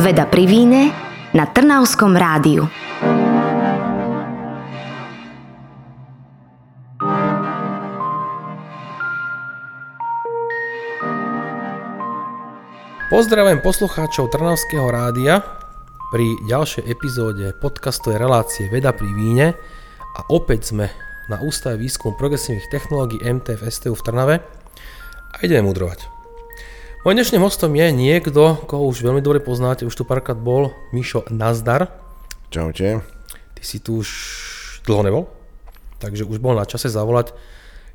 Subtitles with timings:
[0.00, 0.88] Veda pri víne
[1.36, 2.64] na Trnavskom rádiu.
[13.12, 15.44] Pozdravujem poslucháčov Trnavského rádia
[16.08, 19.52] pri ďalšej epizóde podcastovej relácie Veda pri víne
[20.16, 20.88] a opäť sme
[21.28, 24.36] na Ústave výskumu progresívnych technológií MTF STU v Trnave
[25.28, 26.19] a ideme mudrovať.
[27.00, 31.24] Mojím dnešným hostom je niekto, koho už veľmi dobre poznáte, už tu párkrát bol, Mišo
[31.32, 31.88] Nazdar.
[32.52, 33.00] Čaute.
[33.56, 34.08] Ty si tu už
[34.84, 35.24] dlho nebol,
[35.96, 37.32] takže už bol na čase zavolať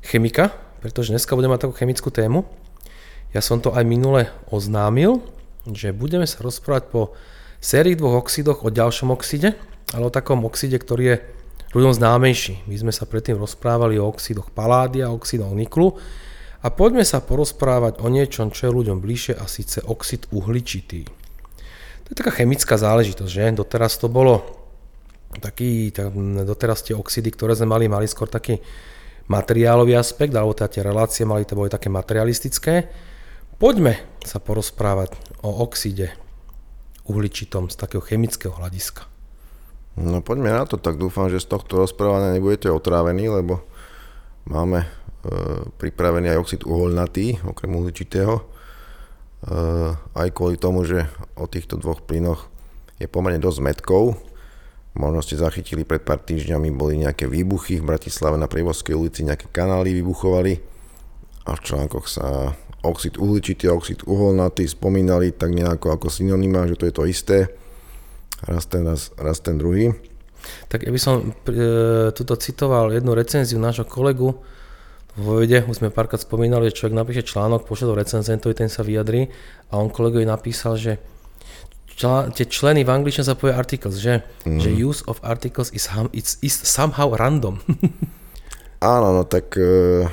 [0.02, 0.50] chemika,
[0.82, 2.50] pretože dneska budeme mať takú chemickú tému.
[3.30, 5.22] Ja som to aj minule oznámil,
[5.70, 7.14] že budeme sa rozprávať po
[7.62, 9.54] sérii dvoch oxidoch o ďalšom oxide,
[9.94, 11.16] ale o takom oxide, ktorý je
[11.78, 12.66] ľuďom známejší.
[12.66, 15.94] My sme sa predtým rozprávali o oxidoch paládia, oxidoch niklu,
[16.66, 21.06] a poďme sa porozprávať o niečom, čo je ľuďom bližšie a síce oxid uhličitý.
[21.06, 23.54] To je taká chemická záležitosť, že?
[23.54, 24.42] Doteraz to bolo
[25.38, 26.10] taký, tak,
[26.42, 28.58] doteraz tie oxidy, ktoré sme mali, mali skôr taký
[29.30, 32.90] materiálový aspekt, alebo teda tie relácie mali, to boli také materialistické.
[33.62, 35.14] Poďme sa porozprávať
[35.46, 36.18] o oxide
[37.06, 39.06] uhličitom z takého chemického hľadiska.
[40.02, 43.62] No poďme na to, tak dúfam, že z tohto rozprávania nebudete otrávení, lebo
[44.50, 45.05] máme
[45.78, 48.34] pripravený aj oxid uholnatý, okrem uhličitého.
[48.36, 48.42] E,
[50.16, 52.50] aj kvôli tomu, že o týchto dvoch plynoch
[52.96, 54.16] je pomerne dosť zmetkov.
[54.96, 59.52] Možno ste zachytili pred pár týždňami, boli nejaké výbuchy v Bratislave na Prievozskej ulici, nejaké
[59.52, 60.56] kanály vybuchovali
[61.46, 66.78] a v článkoch sa oxid uhličitý a oxid uholnatý spomínali tak nejako ako synonyma, že
[66.78, 67.38] to je to isté.
[68.46, 69.92] Raz ten, raz, raz ten druhý.
[70.68, 71.54] Tak ja by som e,
[72.12, 74.38] tuto citoval jednu recenziu nášho kolegu,
[75.16, 78.84] vo vede, už sme párkrát spomínali, že človek napíše článok, pošle do recenzentovi, ten sa
[78.84, 79.32] vyjadrí
[79.72, 81.00] a on kolegovi napísal, že
[81.88, 84.60] čl- tie členy v angličtine sa povie articles, že, mm.
[84.60, 87.64] že use of articles is, hum, it's, is somehow random.
[88.84, 90.04] Áno, no tak uh,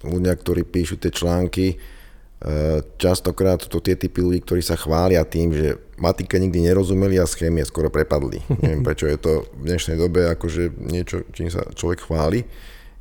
[0.00, 5.52] ľudia, ktorí píšu tie články, uh, častokrát to tie typy ľudí, ktorí sa chvália tým,
[5.52, 8.40] že matike nikdy nerozumeli a schémie skoro prepadli.
[8.64, 12.48] Neviem, prečo je to v dnešnej dobe akože niečo, čím sa človek chváli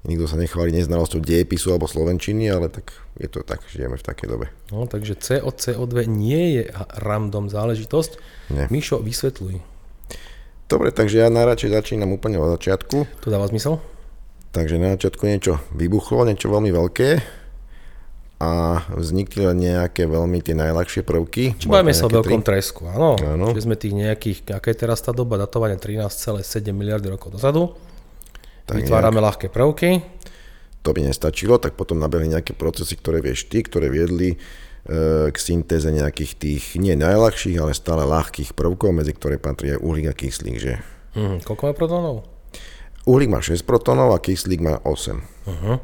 [0.10, 2.90] nikto sa nechváli neznalosťou dejepisu alebo slovenčiny, ale tak
[3.22, 4.46] je to tak, žijeme v takej dobe.
[4.74, 6.64] No, takže C od CO2 nie je
[6.98, 8.12] random záležitosť.
[8.50, 8.66] Nie.
[8.74, 9.62] Mišo, vysvetľuj.
[10.70, 13.06] Dobre, takže ja najradšej začínam úplne od začiatku.
[13.22, 13.78] To dáva zmysel?
[14.50, 17.10] Takže na začiatku niečo vybuchlo, niečo veľmi veľké
[18.40, 21.60] a vznikli len nejaké veľmi tie najľahšie prvky.
[21.60, 22.56] Čiže bavíme sa o veľkom tri...
[22.56, 23.20] tresku, áno.
[23.20, 23.52] áno.
[23.52, 27.76] Čiže sme tých nejakých, aká je teraz tá doba datovania 13,7 miliardy rokov dozadu.
[28.70, 29.90] Tak Vytvárame nejak, ľahké prvky.
[30.86, 34.38] To by nestačilo, tak potom nabehli nejaké procesy, ktoré vieš ty, ktoré viedli e,
[35.34, 40.08] k syntéze nejakých tých nie najľahších, ale stále ľahkých prvkov, medzi ktoré patrí aj uhlík
[40.08, 40.78] a kyslík, že?
[41.18, 42.16] Mm, koľko má protónov?
[43.10, 45.18] Uhlík má 6 protónov a kyslík má 8.
[45.50, 45.82] Uh-huh.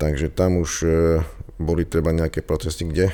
[0.00, 0.88] Takže tam už e,
[1.60, 3.12] boli treba nejaké procesy, kde?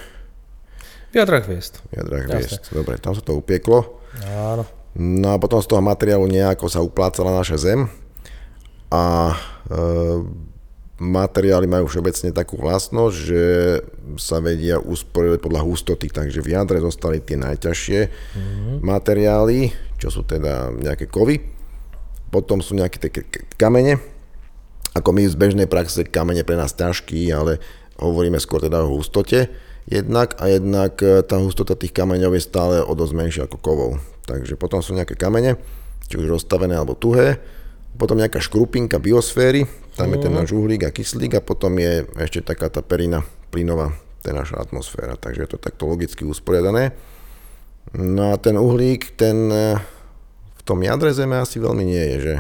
[1.11, 1.83] V jadrach hviezd.
[1.91, 3.99] V jadrach hviezd, dobre, tam sa to upieklo.
[4.31, 4.63] Áno.
[4.95, 7.91] No a potom z toho materiálu nejako sa uplácala naša zem,
[8.95, 9.03] a
[9.35, 9.37] e,
[11.03, 13.43] materiály majú všeobecne takú vlastnosť, že
[14.15, 18.77] sa vedia usporiadať podľa hustoty, takže v jadre zostali tie najťažšie mm-hmm.
[18.87, 21.43] materiály, čo sú teda nejaké kovy,
[22.31, 23.27] potom sú nejaké také
[23.59, 23.99] kamene,
[24.95, 27.59] ako my z bežnej praxe kamene pre nás ťažký, ale
[27.99, 29.51] hovoríme skôr teda o hustote
[29.91, 33.91] jednak a jednak e, tá hustota tých kameňov je stále o dosť menšia ako kovov.
[34.25, 35.59] Takže potom sú nejaké kamene,
[36.09, 37.43] či už rozstavené alebo tuhé,
[37.95, 40.39] potom nejaká škrupinka biosféry, tam je ten mhm.
[40.43, 43.23] náš uhlík a kyslík a potom je ešte taká tá perina
[43.55, 46.91] plynová, to je naša atmosféra, takže je to takto logicky usporiadané.
[47.95, 49.79] No a ten uhlík, ten e,
[50.59, 52.35] v tom jadre Zeme asi veľmi nie je, že?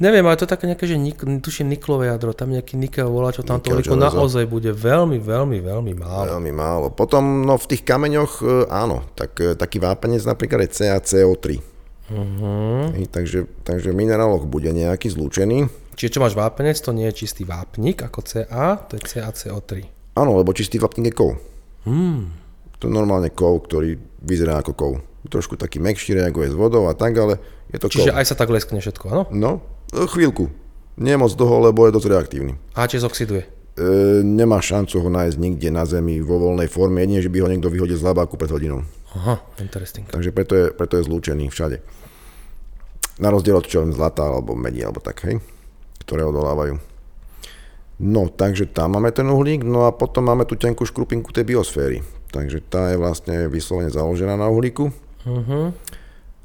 [0.00, 3.44] Neviem, ale to také nejaké, že nik, tuším niklové jadro, tam nejaký nikel volá, čo
[3.44, 6.38] tam to uhlíku naozaj bude veľmi, veľmi, veľmi málo.
[6.38, 6.86] Veľmi málo.
[6.94, 11.71] Potom no, v tých kameňoch, e, áno, tak, e, taký vápenec napríklad je CaCO3
[12.10, 12.90] Uh-huh.
[12.98, 15.70] Hej, takže, takže v mineráloch bude nejaký zlúčený.
[15.94, 19.70] Čiže čo máš vápenec, to nie je čistý vápnik ako Ca, to je CaCO3.
[20.18, 21.30] Áno, lebo čistý vápnik je kov.
[21.86, 22.32] Hmm.
[22.82, 24.92] To je normálne kov, ktorý vyzerá ako kov.
[25.30, 27.38] Trošku taký mekší, reaguje s vodou a tak, ale
[27.70, 28.18] je to Čiže kov.
[28.18, 29.22] aj sa tak leskne všetko, áno?
[29.30, 29.62] No,
[29.94, 30.50] chvíľku.
[30.98, 32.52] Nie moc dlho, lebo je dosť reaktívny.
[32.76, 33.61] A či zoxiduje?
[33.72, 37.48] E, nemá šancu ho nájsť nikde na Zemi vo voľnej forme, jedine, že by ho
[37.48, 38.84] niekto vyhodil z labáku pred hodinou.
[39.16, 40.04] Aha, interesting.
[40.08, 41.80] Takže preto je, preto je zlúčený všade.
[43.20, 45.40] Na rozdiel od čo zlata alebo medí alebo tak, hej,
[46.04, 46.80] ktoré odolávajú.
[48.02, 52.02] No, takže tam máme ten uhlík, no a potom máme tú tenkú škrupinku tej biosféry.
[52.32, 54.90] Takže tá je vlastne vyslovene založená na uhlíku.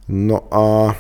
[0.07, 0.95] No a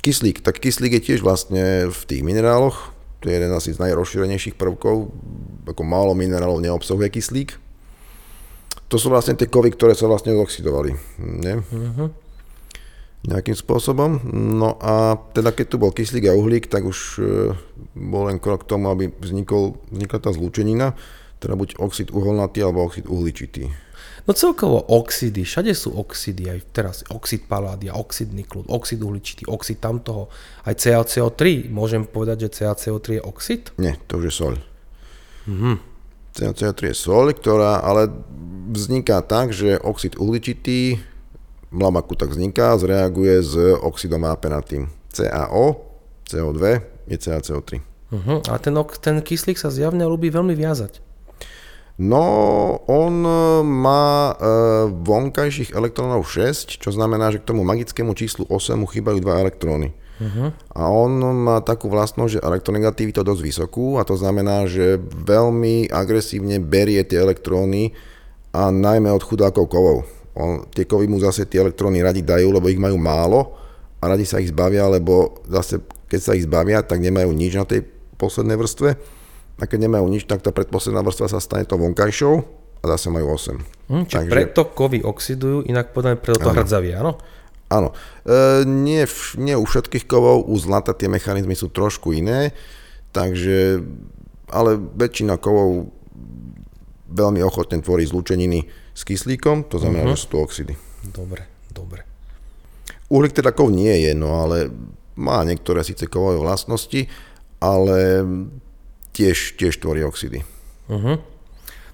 [0.00, 0.44] kyslík.
[0.44, 2.95] Tak kyslík je tiež vlastne v tých mineráloch.
[3.26, 5.10] To je jeden asi z najrozšírenejších prvkov.
[5.66, 7.58] Ako málo minerálov neobsahuje kyslík.
[8.86, 10.94] To sú vlastne tie kovy, ktoré sa vlastne oxidovali.
[11.18, 11.58] Nie?
[13.26, 14.22] Nejakým spôsobom.
[14.30, 17.50] No a teda keď tu bol kyslík a uhlík, tak už e,
[17.98, 20.94] bol len krok k tomu, aby vznikol, vznikla tá zlúčenina,
[21.42, 23.74] teda buď oxid uholnatý alebo oxid uhličitý.
[24.26, 29.78] No celkovo oxidy, všade sú oxidy, aj teraz oxid paládia, oxid niklu, oxid uhličitý, oxid
[29.78, 30.26] tamtoho,
[30.66, 31.70] aj CaCO3.
[31.70, 33.62] Môžem povedať, že CaCO3 je oxid?
[33.78, 34.54] Nie, to už je soľ.
[36.34, 38.10] CaCO3 je soľ, ktorá ale
[38.74, 40.98] vzniká tak, že oxid uhličitý
[41.70, 44.90] v lamaku tak vzniká, zreaguje s oxidom vápenatým.
[45.14, 45.86] CaO,
[46.26, 47.70] CO2 je CaCO3.
[48.10, 48.38] Uh-huh.
[48.50, 51.05] A ten, ten kyslík sa zjavne ľubí veľmi viazať.
[51.96, 52.24] No,
[52.84, 53.32] on e,
[53.64, 54.44] má e,
[54.92, 59.96] vonkajších elektrónov 6, čo znamená, že k tomu magickému číslu 8 mu chýbajú dva elektróny.
[60.16, 60.52] Uh-huh.
[60.76, 66.60] A on má takú vlastnosť, že elektronegativitu dosť vysokú a to znamená, že veľmi agresívne
[66.60, 67.96] berie tie elektróny
[68.52, 70.08] a najmä od chudákov kovov.
[70.36, 73.56] On, tie kovy mu zase tie elektróny radi dajú, lebo ich majú málo
[74.00, 75.80] a radi sa ich zbavia, lebo zase
[76.12, 77.88] keď sa ich zbavia, tak nemajú nič na tej
[78.20, 79.15] poslednej vrstve
[79.56, 82.34] a keď nemajú nič, tak tá predposledná vrstva sa stane to vonkajšou
[82.80, 83.56] a zase majú 8.
[83.88, 87.16] Hm, čiže preto kovy oxidujú, inak povedané preto to hrdzavie, áno?
[87.72, 87.96] Áno.
[88.22, 92.54] E, nie, v, nie u všetkých kovov, u zlata tie mechanizmy sú trošku iné,
[93.10, 93.82] takže,
[94.52, 95.90] ale väčšina kovov
[97.10, 100.18] veľmi ochotne tvorí zlúčeniny s kyslíkom, to znamená, uh-huh.
[100.18, 100.74] že sú tu oxidy.
[101.06, 102.04] Dobre, dobre.
[103.06, 104.70] Uhlík teda kov nie je, no ale
[105.16, 107.06] má niektoré síce kovové vlastnosti,
[107.62, 108.22] ale
[109.16, 110.44] tiež, tiež tvorí oxidy.
[110.92, 111.16] Uh-huh.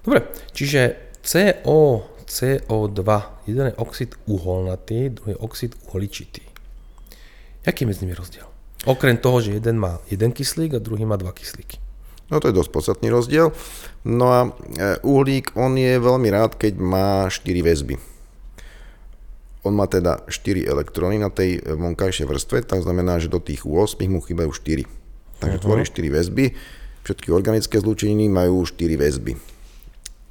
[0.03, 3.01] Dobre, čiže CO, CO2,
[3.47, 6.43] jeden je oxid uholnatý, druhý je oxid uhličitý.
[7.63, 8.43] Jaký je medzi nimi rozdiel?
[8.83, 11.79] Okrem toho, že jeden má jeden kyslík a druhý má dva kyslíky.
[12.27, 13.55] No to je dosť podstatný rozdiel.
[14.03, 17.95] No a e, uhlík, on je veľmi rád, keď má 4 väzby.
[19.63, 23.95] On má teda 4 elektróny na tej vonkajšej vrstve, tak znamená, že do tých 8
[24.11, 24.83] mu chýbajú 4.
[25.39, 25.63] Takže uh-huh.
[25.63, 26.45] tvorí 4 väzby.
[27.03, 29.35] Všetky organické zlúčeniny majú 4 väzby.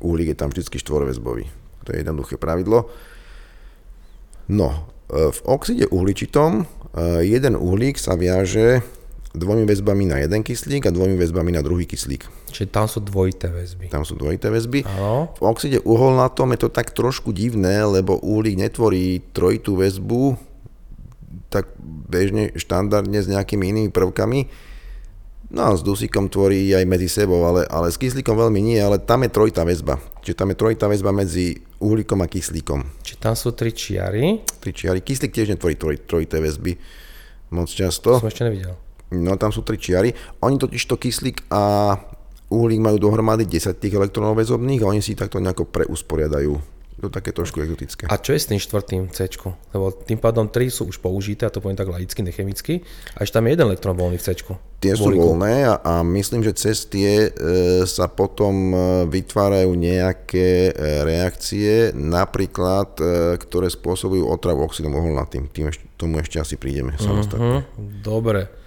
[0.00, 1.44] Uhlík je tam vždy štvorväzbový.
[1.84, 2.88] To je jednoduché pravidlo.
[4.48, 6.64] No, e, v oxide uhličitom e,
[7.28, 8.82] jeden uhlík sa viaže
[9.32, 12.28] dvomi väzbami na jeden kyslík a dvomi väzbami na druhý kyslík.
[12.52, 13.88] Čiže tam sú dvojité väzby.
[13.88, 14.84] Tam sú dvojité väzby.
[14.84, 15.32] Áno.
[15.40, 20.36] V oxide uholnatom je to tak trošku divné, lebo uhlík netvorí trojitú väzbu
[21.52, 21.68] tak
[22.08, 24.48] bežne, štandardne s nejakými inými prvkami,
[25.52, 28.96] No a s dusíkom tvorí aj medzi sebou, ale, ale s kyslíkom veľmi nie, ale
[28.96, 30.00] tam je trojitá väzba.
[30.24, 33.04] Čiže tam je trojitá väzba medzi uhlíkom a kyslíkom.
[33.04, 34.40] Čiže tam sú tri čiary.
[34.48, 35.04] Tri čiary.
[35.04, 36.72] Kyslík tiež netvorí troj, trojité väzby
[37.52, 38.16] moc často.
[38.16, 38.72] Som ešte nevidel.
[39.12, 40.16] No tam sú tri čiary.
[40.40, 41.94] Oni totiž to kyslík a
[42.48, 46.71] uhlík majú dohromady 10 tých elektrónov väzobných a oni si takto nejako preusporiadajú
[47.02, 48.06] to také trošku exotické.
[48.06, 49.26] A čo je s tým štvrtým C?
[49.74, 52.86] Lebo tým pádom tri sú už použité, a to poviem tak laicky, nechemicky,
[53.18, 54.38] a ešte tam je jeden elektrón voľný v C.
[54.82, 57.30] Tie sú voľné a, a myslím, že cez tie e,
[57.86, 58.76] sa potom e,
[59.10, 60.72] vytvárajú nejaké e,
[61.02, 63.04] reakcie, napríklad, e,
[63.38, 65.50] ktoré spôsobujú otravu oxidom uholnatým.
[65.50, 67.62] Tým ešte, tomu ešte asi prídeme samostatne.
[67.62, 67.62] Uh-huh,
[68.02, 68.61] dobre.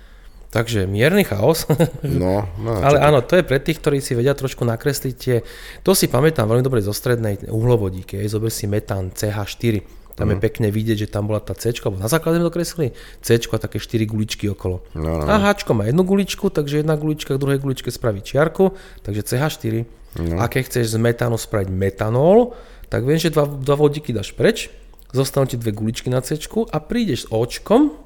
[0.55, 1.67] Takže mierny chaos.
[2.05, 5.43] No, no Ale áno, to je pre tých, ktorí si vedia trošku nakresliť tie...
[5.83, 8.24] To si pamätám veľmi dobre zo strednej uhlovodíky.
[8.31, 9.83] Zober si metán CH4.
[10.15, 10.31] Tam uh-huh.
[10.31, 10.43] je mhm.
[10.47, 13.83] pekne vidieť, že tam bola tá C, alebo na základe to kreslili, C a také
[13.83, 14.79] 4 guličky okolo.
[14.95, 15.27] No, no.
[15.27, 18.71] A H má jednu guličku, takže jedna gulička k druhej guličke spraví čiarku,
[19.03, 19.83] takže CH4.
[20.15, 20.39] No.
[20.39, 22.55] A keď chceš z metánu spraviť metanol,
[22.88, 24.71] tak viem, že dva, dva vodíky dáš preč,
[25.12, 28.04] zostanú ti dve guličky na C a prídeš s Očkom,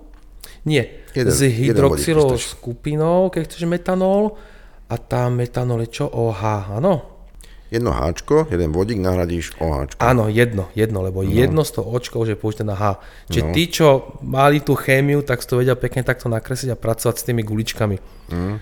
[0.65, 0.83] nie,
[1.15, 4.35] jeden, s hydroxylovou skupinou, keď chceš metanol,
[4.89, 6.05] a tá metanol je čo?
[6.09, 7.19] OH, áno?
[7.69, 10.01] Jedno Hčko, jeden vodík nahradíš OH.
[10.01, 11.29] Áno, jedno, jedno, lebo no.
[11.29, 12.97] jedno z toho očkov už je použité na H.
[13.29, 13.53] Čiže no.
[13.53, 13.87] tí, čo
[14.25, 17.97] mali tú chémiu, tak to vedia pekne takto nakresliť a pracovať s tými guličkami.
[18.33, 18.55] Mm.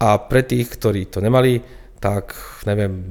[0.00, 1.60] A pre tých, ktorí to nemali,
[2.00, 2.32] tak
[2.64, 3.04] neviem,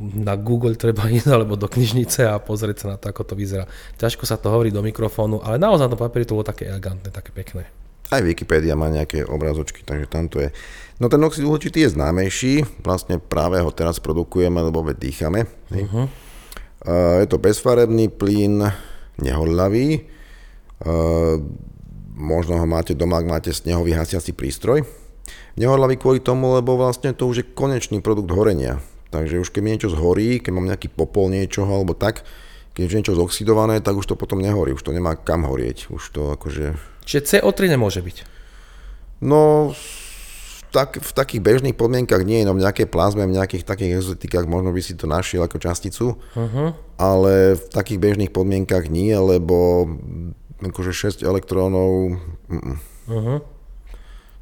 [0.00, 3.68] na Google treba ísť alebo do knižnice a pozrieť sa na to, ako to vyzerá.
[4.00, 7.36] Ťažko sa to hovorí do mikrofónu, ale naozaj na papieri to bolo také elegantné, také
[7.36, 7.68] pekné.
[8.10, 10.50] Aj Wikipedia má nejaké obrazočky, takže tam to je.
[10.98, 15.46] No ten oxid uhličitý je známejší, vlastne práve ho teraz produkujeme, lebo veď dýchame.
[15.70, 16.10] Uh-huh.
[17.22, 18.66] Je to bezfarebný plyn,
[19.22, 20.10] nehodlavý.
[22.18, 24.82] Možno ho máte doma, ak máte snehový hasiaci prístroj.
[25.54, 29.70] Nehodlavý kvôli tomu, lebo vlastne to už je konečný produkt horenia Takže už keď mi
[29.74, 32.22] niečo zhorí, keď mám nejaký popol niečoho alebo tak,
[32.74, 35.90] keď je niečo zoxidované, tak už to potom nehorí, už to nemá kam horieť.
[35.90, 36.78] Už to akože...
[37.02, 38.22] Čiže CO3 nemôže byť?
[39.20, 43.98] No, v, tak, v takých bežných podmienkach nie, no v nejakej plazme, v nejakých takých
[43.98, 46.72] exotikách možno by si to našiel ako časticu, uh-huh.
[46.96, 49.90] ale v takých bežných podmienkach nie, lebo
[50.62, 52.16] akože 6 elektrónov...
[53.10, 53.38] Uh-huh.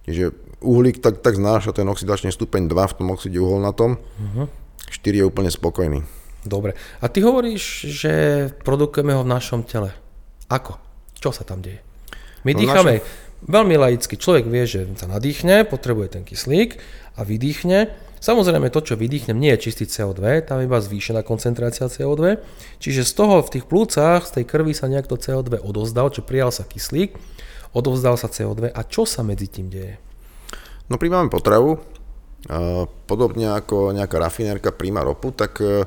[0.05, 4.47] Čiže uhlík tak, tak znáša ten oxidačný stupeň 2 v tom oxide uholnatom, uh-huh.
[4.91, 6.03] 4 je úplne spokojný.
[6.47, 6.79] Dobre.
[7.03, 8.13] A ty hovoríš, že
[8.63, 9.93] produkujeme ho v našom tele.
[10.49, 10.79] Ako?
[11.19, 11.83] Čo sa tam deje?
[12.47, 13.51] My no dýchame našom...
[13.51, 14.15] veľmi laicky.
[14.15, 16.79] Človek vie, že sa nadýchne, potrebuje ten kyslík
[17.19, 17.91] a vydýchne.
[18.19, 22.43] Samozrejme to, čo vydýchnem, nie je čistý CO2, tam iba zvýšená koncentrácia CO2.
[22.83, 26.27] Čiže z toho v tých plúcach, z tej krvi sa nejak to CO2 odozdal, čo
[26.27, 27.15] prijal sa kyslík,
[27.75, 30.08] odovzdal sa CO2 a čo sa medzi tým deje?
[30.89, 31.77] No príjmame potravu,
[33.05, 35.85] podobne ako nejaká rafinérka príjma ropu, tak e,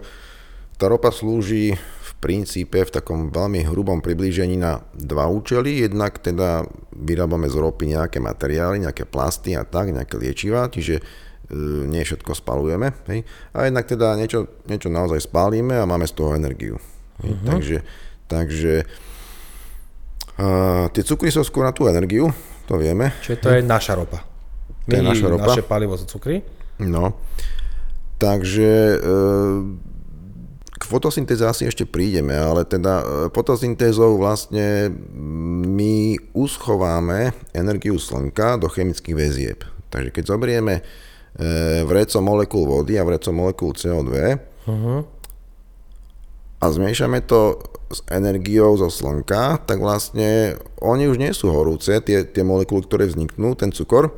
[0.75, 5.81] tá ropa slúži v princípe v takom veľmi hrubom priblížení na dva účely.
[5.81, 11.03] Jednak teda vyrábame z ropy nejaké materiály, nejaké plasty a tak, nejaké liečiva, čiže e,
[11.88, 12.93] nie všetko spalujeme.
[13.10, 13.24] Hej.
[13.55, 16.77] A jednak teda niečo, niečo naozaj spálime a máme z toho energiu.
[17.24, 17.48] Uh-huh.
[17.48, 17.81] Takže,
[18.27, 18.86] takže
[20.36, 22.27] a, tie cukry sú skôr na tú energiu,
[22.67, 23.15] to vieme.
[23.24, 24.30] Čiže to je naša ropa.
[24.91, 25.55] To je naša ropa.
[25.55, 26.43] Naše palivo zo cukry.
[26.83, 27.15] No.
[28.21, 28.98] Takže e,
[30.77, 34.93] k fotosyntéze ešte prídeme, ale teda e, fotosyntézou vlastne
[35.65, 39.60] my uschováme energiu slnka do chemických väzieb.
[39.89, 40.81] Takže keď zoberieme e,
[41.86, 44.12] vreco molekúl vody a vreco molekúl CO2
[44.69, 45.01] uh-huh.
[46.62, 47.57] a zmiešame to
[47.91, 53.05] s energiou zo slnka, tak vlastne oni už nie sú horúce, tie, tie molekuly, ktoré
[53.05, 54.15] vzniknú, ten cukor,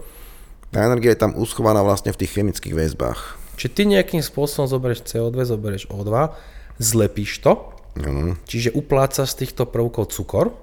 [0.73, 3.37] tá energia je tam uschovaná vlastne v tých chemických väzbách.
[3.61, 6.33] Čiže ty nejakým spôsobom zoberieš CO2, zoberieš O2,
[6.81, 7.69] zlepíš to,
[8.01, 8.33] ano.
[8.49, 10.57] čiže upláca z týchto prvkov cukor.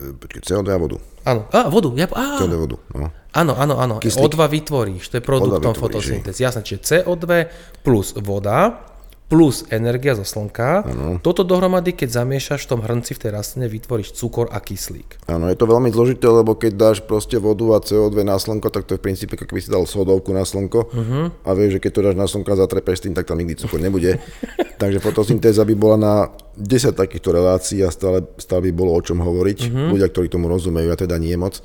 [0.00, 0.96] E, počkej, CO2 a vodu.
[1.28, 1.92] Áno, a vodu.
[1.92, 2.40] Ja, á.
[2.40, 3.12] CO2 vodu, no.
[3.36, 3.94] Áno, áno, áno.
[4.00, 4.32] Kyslík.
[4.32, 6.40] O2 vytvoríš, to je produktom fotosyntézy.
[6.40, 7.52] Jasné, čiže CO2
[7.84, 8.93] plus voda
[9.24, 10.84] plus energia zo slnka.
[10.84, 11.16] Ano.
[11.18, 15.24] Toto dohromady, keď zamiešaš v tom hrnci v tej rastline, vytvoríš cukor a kyslík.
[15.26, 18.84] Áno, je to veľmi zložité, lebo keď dáš proste vodu a CO2 na slnko, tak
[18.84, 21.24] to je v princípe, ako keby si dal sodovku na slnko uh-huh.
[21.40, 23.80] a vieš, že keď to dáš na slnko a zatrepeš tým, tak tam nikdy cukor
[23.80, 24.20] nebude.
[24.82, 26.14] Takže fotosyntéza by bola na
[26.60, 29.58] 10 takýchto relácií a stále, stále by bolo o čom hovoriť.
[29.72, 29.96] Uh-huh.
[29.96, 31.64] Ľudia, ktorí tomu rozumejú, ja teda nie moc.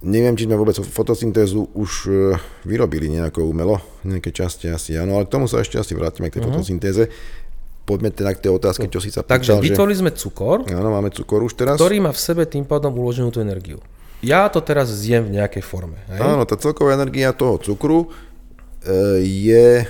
[0.00, 2.12] Neviem, či sme vôbec fotosyntézu už e,
[2.64, 6.40] vyrobili nejako umelo, nejaké časti asi áno, ale k tomu sa ešte asi vrátime k
[6.40, 6.56] tej uh-huh.
[6.56, 7.12] fotosyntéze.
[7.84, 9.44] Poďme teda k tej otázke, čo si sa pýtal.
[9.44, 10.00] Takže vytvorili že...
[10.00, 11.76] sme cukor, áno, máme cukor už teraz.
[11.76, 13.76] ktorý má v sebe tým pádom uloženú tú energiu.
[14.24, 16.00] Ja to teraz zjem v nejakej forme.
[16.08, 16.20] Hej?
[16.24, 19.84] Áno, tá celková energia toho cukru e, je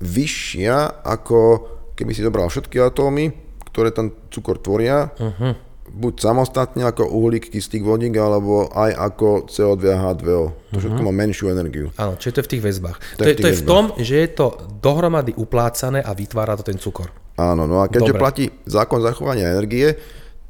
[0.00, 1.68] vyššia ako
[2.00, 3.36] keby si zobral všetky atómy,
[3.68, 9.82] ktoré ten cukor tvoria, uh-huh buď samostatne ako uhlík, kyslík, vodík, alebo aj ako CO2
[9.90, 10.24] a H2O.
[10.24, 10.78] To uh-huh.
[10.78, 11.90] všetko má menšiu energiu.
[11.98, 12.96] Áno, čiže to je v tých väzbách.
[13.18, 14.46] To, to, je, to je v tom, že je to
[14.78, 17.10] dohromady uplácané a vytvára to ten cukor.
[17.34, 18.22] Áno, no a keďže Dobre.
[18.22, 19.98] platí zákon zachovania energie,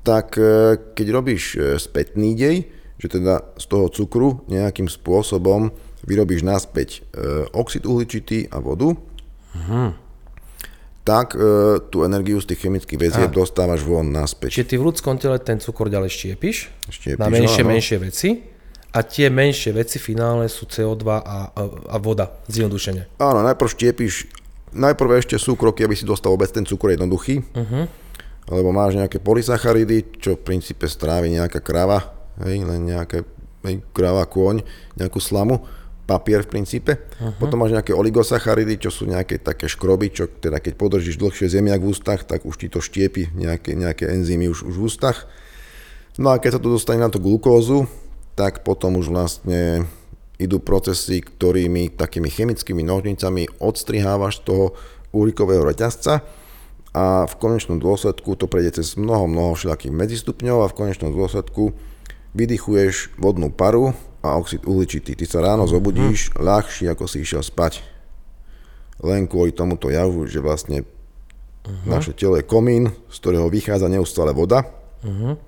[0.04, 2.66] tak e, keď robíš e, spätný dej,
[3.00, 5.73] že teda z toho cukru nejakým spôsobom
[6.04, 10.10] vyrobíš naspäť e, oxid uhličitý a vodu, uh-huh
[11.00, 14.61] tak e, tú energiu z tých chemických väzieb dostávaš von naspäť.
[14.61, 16.57] Čiže ty v ľudskom tele ten cukor ďalej štiepiš,
[16.92, 17.71] štiepiš na menšie, áno.
[17.73, 18.28] menšie veci
[18.92, 23.16] a tie menšie veci finále sú CO2 a, a, a voda, zjednodušene.
[23.16, 24.28] Áno, najprv štiepiš,
[24.76, 27.85] najprv ešte sú kroky, aby si dostal vôbec ten cukor jednoduchý, uh-huh.
[28.52, 32.12] lebo máš nejaké polysacharidy, čo v princípe strávi nejaká krava,
[32.45, 33.25] hej, len nejaké
[33.64, 34.66] hej, kráva, kôň,
[35.00, 35.64] nejakú slamu
[36.11, 36.99] papier v princípe.
[36.99, 37.31] Uh-huh.
[37.38, 41.79] Potom máš nejaké oligosacharidy, čo sú nejaké také škroby, čo teda keď podržíš dlhšie zemiak
[41.79, 45.31] v ústach, tak už ti to štiepi nejaké, nejaké enzymy už, už v ústach.
[46.19, 47.87] No a keď sa to dostane na tú glukózu,
[48.35, 49.87] tak potom už vlastne
[50.43, 54.75] idú procesy, ktorými takými chemickými nožnicami odstrihávaš toho
[55.14, 56.25] uhlíkového reťazca
[56.90, 61.76] a v konečnom dôsledku to prejde cez mnoho, mnoho všelakých medzistupňov a v konečnom dôsledku
[62.35, 65.17] vydychuješ vodnú paru a oxid uhličitý.
[65.17, 66.45] Ty sa ráno zobudíš hmm.
[66.45, 67.81] ľahší, ako si išiel spať.
[69.00, 71.89] Len kvôli tomuto javu, že vlastne uh-huh.
[71.89, 74.69] naše telo je komín, z ktorého vychádza neustále voda,
[75.00, 75.41] uh-huh.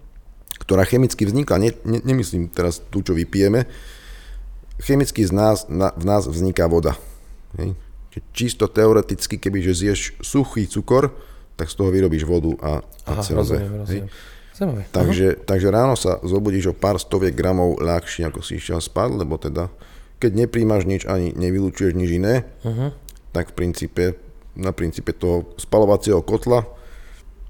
[0.65, 3.69] ktorá chemicky vzniká, ne, ne, nemyslím teraz tú, čo vypijeme,
[4.81, 6.97] chemicky z nás, na, v nás vzniká voda.
[7.61, 7.77] Hej.
[8.33, 11.13] Čisto teoreticky, keby že zješ suchý cukor,
[11.57, 12.73] tak z toho vyrobíš vodu a,
[13.09, 14.09] a Aha, rozumiem, rozumiem.
[14.63, 14.87] Zaujímavé.
[14.95, 19.35] Takže, takže ráno sa zobudíš o pár stoviek gramov ľahšie, ako si išiel spať, lebo
[19.35, 19.67] teda
[20.23, 22.95] keď nepríjmaš nič ani nevylučuješ nič iné, uh-huh.
[23.35, 24.05] tak v princípe
[24.55, 26.63] na princípe toho spalovacieho kotla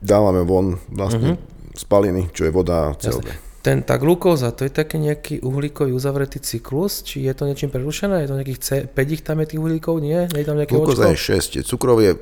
[0.03, 1.77] dávame von vlastne mm-hmm.
[1.77, 3.53] spaliny, čo je voda a CO2.
[3.63, 8.27] Ten, tá glukóza, to je taký nejaký uhlíkový uzavretý cyklus, či je to niečím prerušené?
[8.27, 10.27] Je to nejakých C, 5 ich tam je tých uhlíkov, nie?
[10.35, 11.15] Nie je tam nejaké Glukóza očko?
[11.15, 12.19] je 6, cukrov je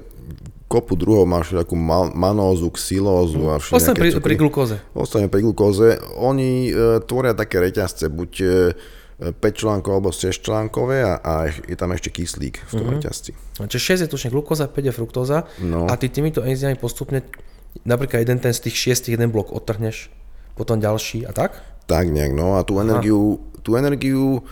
[0.70, 1.74] kopu druhov, máš takú
[2.14, 4.78] manózu, xylózu a všetky Ostane pri, pri glukóze.
[4.94, 5.98] Ostane pri glukóze.
[6.14, 8.30] Oni e, tvoria také reťazce, buď
[9.18, 13.02] e, 5 článkov alebo 6 článkové a, a je tam ešte kyslík v tom mm-hmm.
[13.02, 13.30] reťazci.
[13.66, 15.90] Čiže 6 je tučne glukóza, 5 je fruktóza No.
[15.90, 17.26] a ty týmito enzymami postupne,
[17.82, 20.08] napríklad jeden ten z tých 6, jeden blok odtrhneš,
[20.54, 21.58] potom ďalší a tak?
[21.90, 24.46] Tak nejak, no a tú energiu, tú energiu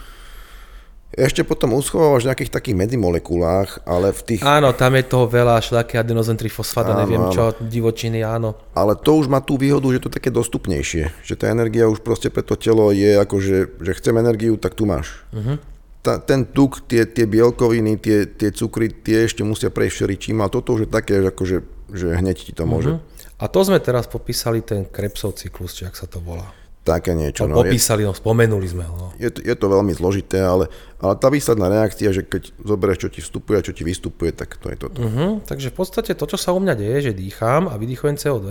[1.18, 5.58] ešte potom uschovávaš v nejakých takých medzimolekulách, ale v tých, Áno, tam je toho veľa,
[5.58, 7.34] všelijaké adenozin trifosfát a Áno, neviem áno.
[7.34, 8.54] čo, divočiny, áno.
[8.78, 12.06] ale to už má tú výhodu, že to je také dostupnejšie, že tá energia už
[12.06, 15.26] proste pre to telo je ako, že, že chcem energiu, tak tu máš.
[15.34, 15.58] Uh-huh.
[15.98, 20.46] Tá, ten tuk, tie, tie bielkoviny, tie, tie cukry, tie ešte musia prejsť všeličím, a
[20.46, 21.56] toto už je také, že akože,
[21.90, 22.96] že hneď ti to môže.
[22.96, 23.42] Uh-huh.
[23.42, 26.57] A to sme teraz popísali ten Krebsov cyklus, či ak sa to volá.
[26.88, 27.44] Také niečo.
[27.44, 28.94] No, No, popísali, no, spomenuli sme ho.
[28.96, 29.06] No.
[29.18, 33.08] je, to, je to veľmi zložité, ale, ale tá výsledná reakcia, že keď zoberieš, čo
[33.12, 35.00] ti vstupuje a čo ti vystupuje, tak to je toto.
[35.02, 35.42] Uh-huh.
[35.44, 38.48] Takže v podstate to, čo sa u mňa deje, že dýcham a vydýchujem CO2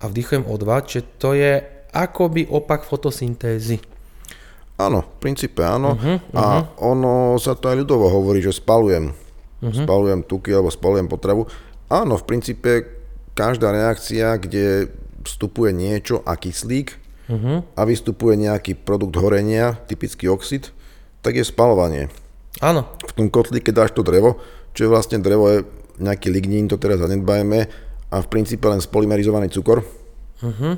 [0.00, 1.60] a vdýchujem O2, že to je
[1.92, 3.78] akoby opak fotosyntézy.
[4.80, 5.92] Áno, v princípe áno.
[5.92, 9.12] Uh-huh, a ono sa to aj ľudovo hovorí, že spalujem.
[9.12, 9.84] Uh-huh.
[9.84, 11.44] Spalujem tuky alebo spalujem potravu.
[11.92, 12.88] Áno, v princípe
[13.36, 14.88] každá reakcia, kde
[15.20, 17.62] vstupuje niečo a kyslík uh-huh.
[17.78, 20.74] a vystupuje nejaký produkt horenia, typický oxid,
[21.22, 22.10] tak je spalovanie.
[22.58, 24.42] Áno, V tom kotli, keď dáš to drevo,
[24.74, 25.58] čo je vlastne drevo, je
[26.02, 27.70] nejaký lignín, to teraz zanedbajme,
[28.10, 29.86] a v princípe len spolymerizovaný cukor,
[30.42, 30.74] uh-huh.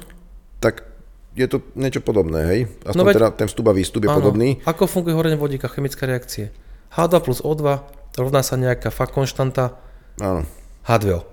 [0.61, 0.85] tak
[1.33, 2.61] je to niečo podobné, hej?
[2.85, 4.21] Aspoň No veď- teda ten vstup a výstup je áno.
[4.21, 4.61] podobný.
[4.69, 6.53] Ako funguje horenie vodíka, chemická reakcie?
[6.93, 7.81] H2 plus O2
[8.21, 9.81] rovná sa nejaká fakt konštanta
[10.21, 10.45] Áno.
[10.85, 11.25] H2O.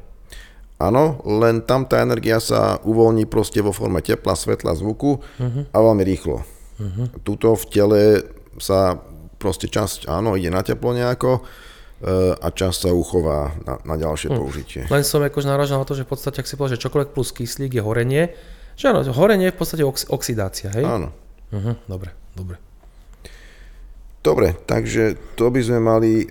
[0.80, 5.68] Áno, len tam tá energia sa uvoľní proste vo forme tepla, svetla, zvuku uh-huh.
[5.76, 6.40] a veľmi rýchlo.
[6.80, 7.06] Uh-huh.
[7.28, 8.02] Tuto v tele
[8.64, 8.96] sa
[9.36, 11.42] proste časť, áno, ide na teplo nejako e,
[12.32, 14.88] a časť sa uchová na, na ďalšie použitie.
[14.88, 17.36] Len som akož naražal na to, že v podstate, ak si povedal, že čokoľvek plus
[17.36, 18.32] kyslík je horenie,
[18.80, 20.88] že áno, horenie je v podstate ox- oxidácia, hej?
[20.88, 21.12] Áno.
[21.52, 22.56] Uh-huh, dobre, dobre.
[24.24, 26.28] Dobre, takže to by sme mali e,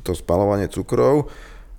[0.00, 1.28] to spalovanie cukrov.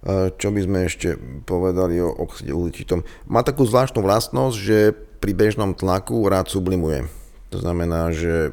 [0.09, 1.13] Čo by sme ešte
[1.45, 3.05] povedali o oxide uhličitom?
[3.29, 4.77] Má takú zvláštnu vlastnosť, že
[5.21, 7.05] pri bežnom tlaku rád sublimuje.
[7.53, 8.51] To znamená, že e,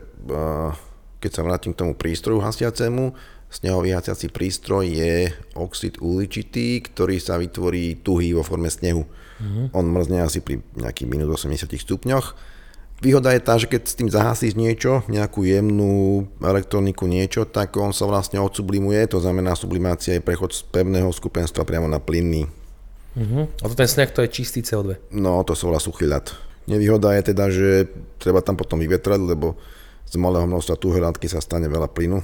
[1.25, 3.17] keď sa vrátim k tomu prístroju hasiacemu,
[3.49, 9.09] snehový hasiaci prístroj je oxid uhličitý, ktorý sa vytvorí tuhý vo forme snehu.
[9.41, 9.65] Mm-hmm.
[9.73, 12.37] On mrzne asi pri nejakých minus 80 stupňoch.
[12.99, 17.95] Výhoda je tá, že keď s tým zahasíš niečo, nejakú jemnú elektroniku, niečo, tak on
[17.95, 22.51] sa vlastne odsublimuje, to znamená sublimácia je prechod z pevného skupenstva priamo na plynný.
[23.15, 23.47] Uh-huh.
[23.63, 25.15] A to ten sneh, to je čistý CO2.
[25.15, 26.35] No, to sa volá suchý ľad.
[26.67, 27.87] Nevýhoda je teda, že
[28.19, 29.55] treba tam potom vyvetrať, lebo
[30.11, 32.19] z malého množstva tuhej látky sa stane veľa plynu.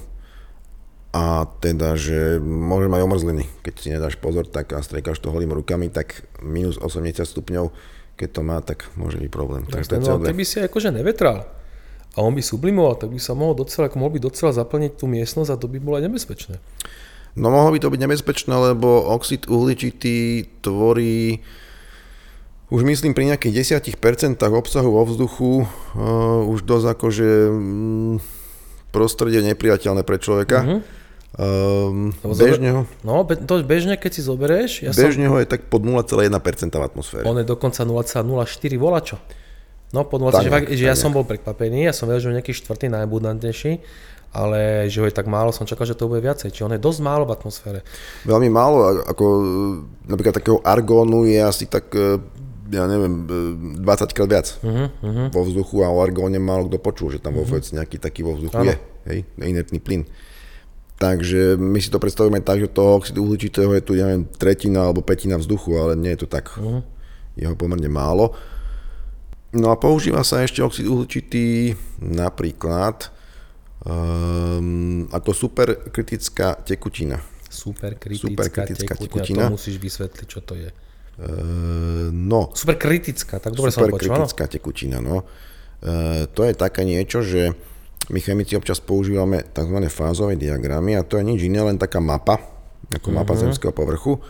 [1.14, 3.46] A teda, že môže mať omrzliny.
[3.62, 7.70] Keď si nedáš pozor, tak a striekaš to holými rukami, tak minus 80 stupňov,
[8.14, 9.66] keď to má, tak môže byť problém.
[9.66, 10.30] Tak to je No, CO2.
[10.30, 11.46] keby si akože nevetral
[12.14, 15.10] a on by sublimoval, tak by sa mohol docela, ako mohol by docela zaplniť tú
[15.10, 16.56] miestnosť a to by bolo aj nebezpečné.
[17.34, 21.42] No mohlo by to byť nebezpečné, lebo oxid uhličitý tvorí
[22.70, 28.14] už myslím pri nejakých 10% obsahu vo vzduchu uh, už dosť akože mm,
[28.90, 30.62] prostredie nepriateľné pre človeka.
[30.62, 30.78] Mhm.
[31.34, 35.34] Um, Lebo bežne, ho, No, be- to bežne, keď si zoberieš, ja som, bežne ho
[35.42, 36.30] je tak pod 0,1%
[36.70, 37.26] v atmosfére.
[37.26, 38.38] on je dokonca 0,04
[38.78, 39.18] volačo.
[39.90, 42.28] No, pod 0, Tak že, fakt, že ja som bol prekvapený, ja som vedel, že
[42.30, 43.72] je nejaký štvrtý najabundantnejší,
[44.30, 46.50] ale že ho je tak málo, som čakal, že to bude viacej.
[46.50, 47.82] Čiže on je dosť málo v atmosfére.
[48.26, 49.42] Veľmi málo, ako e,
[50.06, 52.18] napríklad takého argónu je asi tak, e,
[52.70, 53.26] ja neviem,
[53.74, 55.28] e, 20 krát viac Uh-huh, uh-huh.
[55.30, 58.54] vo vzduchu a o argóne málo kto počul, že tam vôbec nejaký taký vo vzduchu
[58.58, 58.70] Áno.
[58.70, 60.02] je, hej, inertný plyn.
[60.94, 65.02] Takže my si to predstavujeme tak, že toho oxidu uhličitého je tu, neviem, tretina alebo
[65.02, 66.54] petina vzduchu, ale nie je to tak.
[66.54, 66.86] Uh-huh.
[67.34, 68.30] Je ho pomerne málo.
[69.54, 73.10] No a používa sa ešte oxid uhličitý napríklad
[73.86, 77.18] um, ako superkritická tekutina.
[77.50, 79.22] Superkritická, Superkritická tekutina.
[79.22, 79.44] tekutina.
[79.50, 80.70] To musíš vysvetliť, čo to je.
[81.14, 84.10] Uh, no, Superkritická, tak dobre som počul?
[84.10, 85.22] Superkritická tekutina, no.
[85.78, 87.54] E, to je také niečo, že
[88.10, 89.78] my chemici občas používame tzv.
[89.88, 92.36] fázové diagramy a to je nič iné, len taká mapa,
[92.92, 94.20] ako mapa zemského povrchu.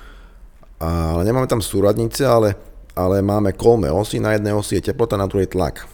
[0.79, 2.55] A, ale nemáme tam súradnice, ale,
[2.95, 5.87] ale máme kolmé osy, na jednej osi je teplota, na druhej tlak.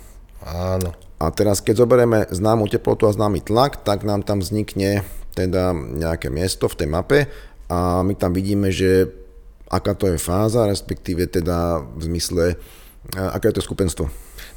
[0.44, 0.92] Áno.
[1.20, 5.04] A teraz, keď zoberieme známu teplotu a známy tlak, tak nám tam vznikne
[5.36, 7.20] teda nejaké miesto v tej mape
[7.68, 9.08] a my tam vidíme, že
[9.70, 12.44] aká to je fáza, respektíve teda v zmysle,
[13.14, 14.10] aké je to skupenstvo.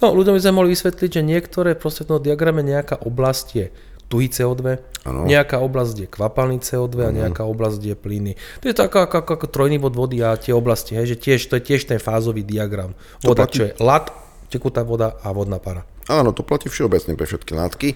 [0.03, 3.65] No, ľuďom by sme mohli vysvetliť, že niektoré proste v diagrame nejaká oblasť je
[4.11, 5.23] tuhý CO2, ano.
[5.23, 8.35] nejaká oblasť je kvapalný CO2 a nejaká oblasť je plyny.
[8.59, 11.17] To je to ako, ako, ako, ako trojný bod vody a tie oblasti, hej, že
[11.23, 12.91] tiež, to je tiež ten fázový diagram.
[13.23, 14.11] Voda, čo je lat,
[14.51, 15.87] tekutá voda a vodná para.
[16.11, 17.89] Áno, to platí všeobecne pre všetky látky.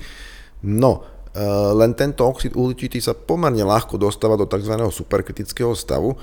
[0.63, 1.03] No,
[1.35, 1.43] e,
[1.75, 4.79] len tento oxid uhličitý sa pomerne ľahko dostáva do tzv.
[4.79, 6.15] superkritického stavu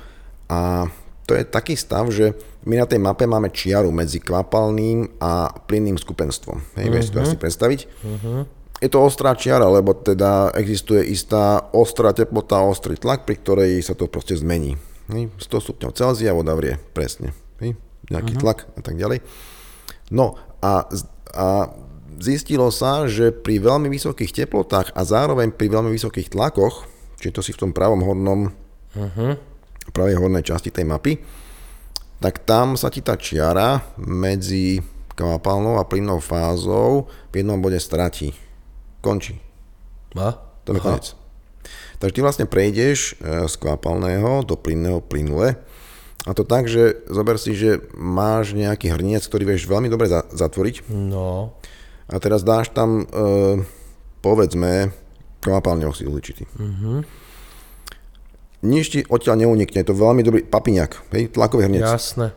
[0.48, 0.88] a
[1.24, 2.36] to je taký stav, že
[2.68, 6.60] my na tej mape máme čiaru medzi kvapalným a plynným skupenstvom.
[6.80, 6.94] Hej, uh-huh.
[6.94, 7.24] vieš to mhm.
[7.24, 7.80] asi predstaviť?
[8.04, 8.44] Uh-huh.
[8.82, 13.96] Je to ostrá čiara, lebo teda existuje istá ostrá teplota, ostrý tlak, pri ktorej sa
[13.96, 14.76] to proste zmení.
[15.08, 17.32] Hej, 100 stupňov Celzia voda vrie, presne.
[17.64, 17.80] Hej,
[18.12, 18.44] nejaký uh-huh.
[18.44, 19.24] tlak a tak ďalej.
[20.12, 20.84] No a,
[21.32, 21.46] a
[22.20, 26.84] zistilo sa, že pri veľmi vysokých teplotách a zároveň pri veľmi vysokých tlakoch,
[27.20, 28.52] čiže to si v tom pravom hornom
[28.92, 29.53] uh-huh
[29.92, 31.20] pravej hornej časti tej mapy,
[32.22, 34.80] tak tam sa ti tá čiara medzi
[35.14, 38.32] kvapalnou a plynnou fázou v jednom bode stratí.
[39.04, 39.38] Končí.
[40.16, 40.38] A?
[40.64, 41.06] To je koniec.
[42.00, 45.60] Takže ty vlastne prejdeš e, z kvapalného do plynného plynule
[46.24, 50.88] a to tak, že zober si, že máš nejaký hrniec, ktorý vieš veľmi dobre zatvoriť.
[50.88, 51.52] No.
[52.08, 53.64] A teraz dáš tam, e,
[54.24, 54.92] povedzme,
[55.44, 56.48] kvapalný oxid uhličitý.
[56.56, 57.04] Uh-huh
[58.64, 61.84] nič ti odtiaľ neunikne, je to veľmi dobrý papiňak, hej, tlakový hrniec.
[61.84, 62.32] Jasné.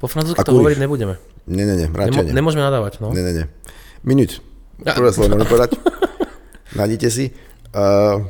[0.00, 1.20] Po francúzsky to hovoriť nebudeme.
[1.48, 3.12] Ne, ne, ne, Nemo, Nemôžeme nadávať, no.
[3.12, 3.44] Ne, ne, ne.
[4.04, 4.40] Minút.
[4.80, 5.70] Prvé slovo môžem povedať.
[6.78, 7.32] Nájdite si.
[7.72, 8.28] Uh,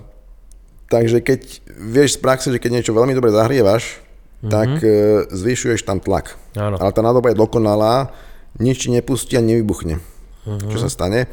[0.86, 1.40] takže keď
[1.78, 4.50] vieš z praxe, že keď niečo veľmi dobre zahrievaš, mm-hmm.
[4.50, 6.38] tak uh, zvyšuješ tam tlak.
[6.54, 6.78] Áno.
[6.78, 8.14] Ale tá nádoba je dokonalá,
[8.62, 9.98] nič ti nepustí a nevybuchne.
[9.98, 10.70] Mm-hmm.
[10.70, 11.26] Čo sa stane?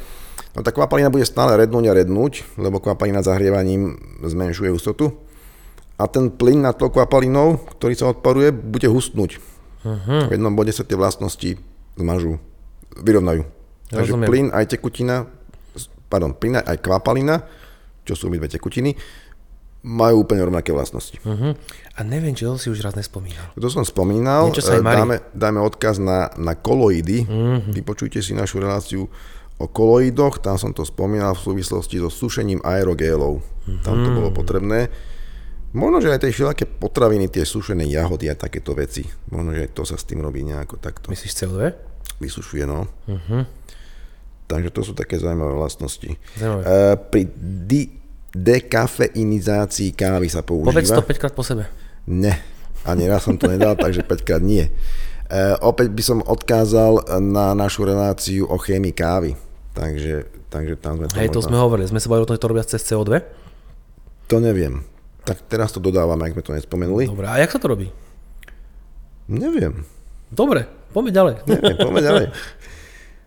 [0.58, 5.14] No tá kvapalina bude stále rednúť a rednúť, lebo kvapalina zahrievaním zmenšuje hustotu
[5.96, 9.40] a ten plyn nad tou kvapalinou, ktorý sa odparuje, bude hustnúť.
[9.86, 10.28] Uh-huh.
[10.28, 11.56] V jednom bode sa tie vlastnosti
[11.96, 12.42] zmažú,
[13.00, 13.48] vyrovnajú.
[13.94, 14.28] Ja Takže rozumiem.
[14.28, 15.30] plyn aj tekutina,
[16.12, 17.46] pardon, plyn aj kvapalina,
[18.04, 18.98] čo sú my dve tekutiny,
[19.86, 21.22] majú úplne rovnaké vlastnosti.
[21.22, 21.54] Uh-huh.
[21.96, 23.54] A neviem, či to si už raz nespomínal.
[23.54, 24.50] To som spomínal.
[24.58, 27.24] sa dáme, dáme odkaz na, na koloidy.
[27.24, 27.62] Uh-huh.
[27.70, 29.06] Vypočujte si našu reláciu
[29.62, 30.42] o koloidoch.
[30.42, 33.40] Tam som to spomínal v súvislosti so sušením aerogélov.
[33.40, 33.80] Uh-huh.
[33.86, 34.90] Tam to bolo potrebné.
[35.76, 39.04] Možno, že aj tie všelaké potraviny, tie sušené jahody a takéto veci.
[39.28, 41.12] Možno, že to sa s tým robí nejako takto.
[41.12, 41.76] Myslíš CO2?
[42.24, 42.88] Vysušuje, no.
[43.12, 43.44] Uh-huh.
[44.48, 46.16] Takže to sú také zaujímavé vlastnosti.
[46.40, 46.64] Zaujímavé.
[46.64, 47.92] Uh, pri di-
[48.32, 50.72] dekafeinizácii kávy sa používa.
[50.72, 51.68] Povedz to 5 krát po sebe.
[52.08, 52.40] Ne,
[52.88, 54.72] ani raz som to nedal, takže 5 krát nie.
[55.28, 59.36] Uh, opäť by som odkázal na našu reláciu o chémii kávy.
[59.76, 61.84] Takže, takže tam sme to Hej, to sme hovorili.
[61.92, 63.12] Sme sa bavili o tom, že to robia cez CO2?
[64.32, 64.95] To neviem.
[65.26, 67.10] Tak teraz to dodávame, ak sme to nespomenuli.
[67.10, 67.90] Dobre, a jak sa to robí?
[69.26, 69.82] Neviem.
[70.30, 71.36] Dobre, poďme ďalej.
[71.50, 72.26] Neviem, poďme ďalej.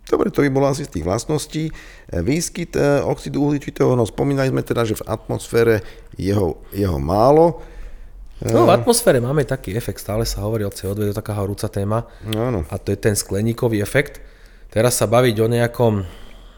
[0.09, 1.69] Dobre, to by bolo asi z tých vlastností.
[2.09, 5.85] Výskyt e, oxidu uhličitého, no spomínali sme teda, že v atmosfére
[6.17, 7.61] jeho, jeho málo.
[8.41, 11.67] No v atmosfére máme taký efekt, stále sa hovorí o CO2, to je taká horúca
[11.67, 12.07] téma.
[12.25, 12.63] Áno.
[12.71, 14.23] A to je ten skleníkový efekt.
[14.71, 16.07] Teraz sa baviť o nejakom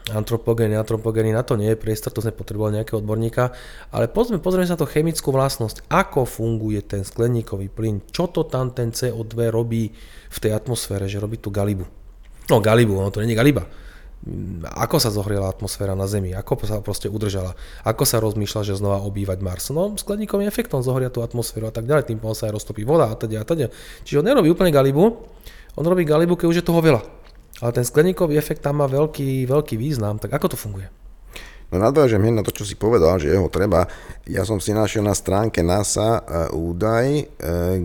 [0.09, 3.53] antropogény, antropogény, na to nie je priestor, to sme potrebovali nejakého odborníka,
[3.93, 8.41] ale pozrieme, pozrieme sa na to chemickú vlastnosť, ako funguje ten skleníkový plyn, čo to
[8.49, 9.93] tam ten CO2 robí
[10.31, 11.85] v tej atmosfére, že robí tú galibu.
[12.49, 13.63] No galibu, ono to nie je galiba.
[14.77, 19.01] Ako sa zohriela atmosféra na Zemi, ako sa proste udržala, ako sa rozmýšľa, že znova
[19.01, 19.73] obývať Mars.
[19.73, 23.17] No skleníkovým efektom zohria tú atmosféru a tak ďalej, tým sa aj roztopí voda a
[23.17, 23.73] teda a teda.
[24.05, 25.25] Čiže on nerobí úplne galibu,
[25.73, 27.20] on robí galibu, keď už je toho veľa.
[27.61, 30.17] Ale ten skleníkový efekt tam má veľký, veľký význam.
[30.17, 30.89] Tak ako to funguje?
[31.71, 33.87] No nadvážem hneď na to, čo si povedal, že jeho treba.
[34.27, 36.21] Ja som si našiel na stránke NASA e,
[36.51, 37.23] údaj, e,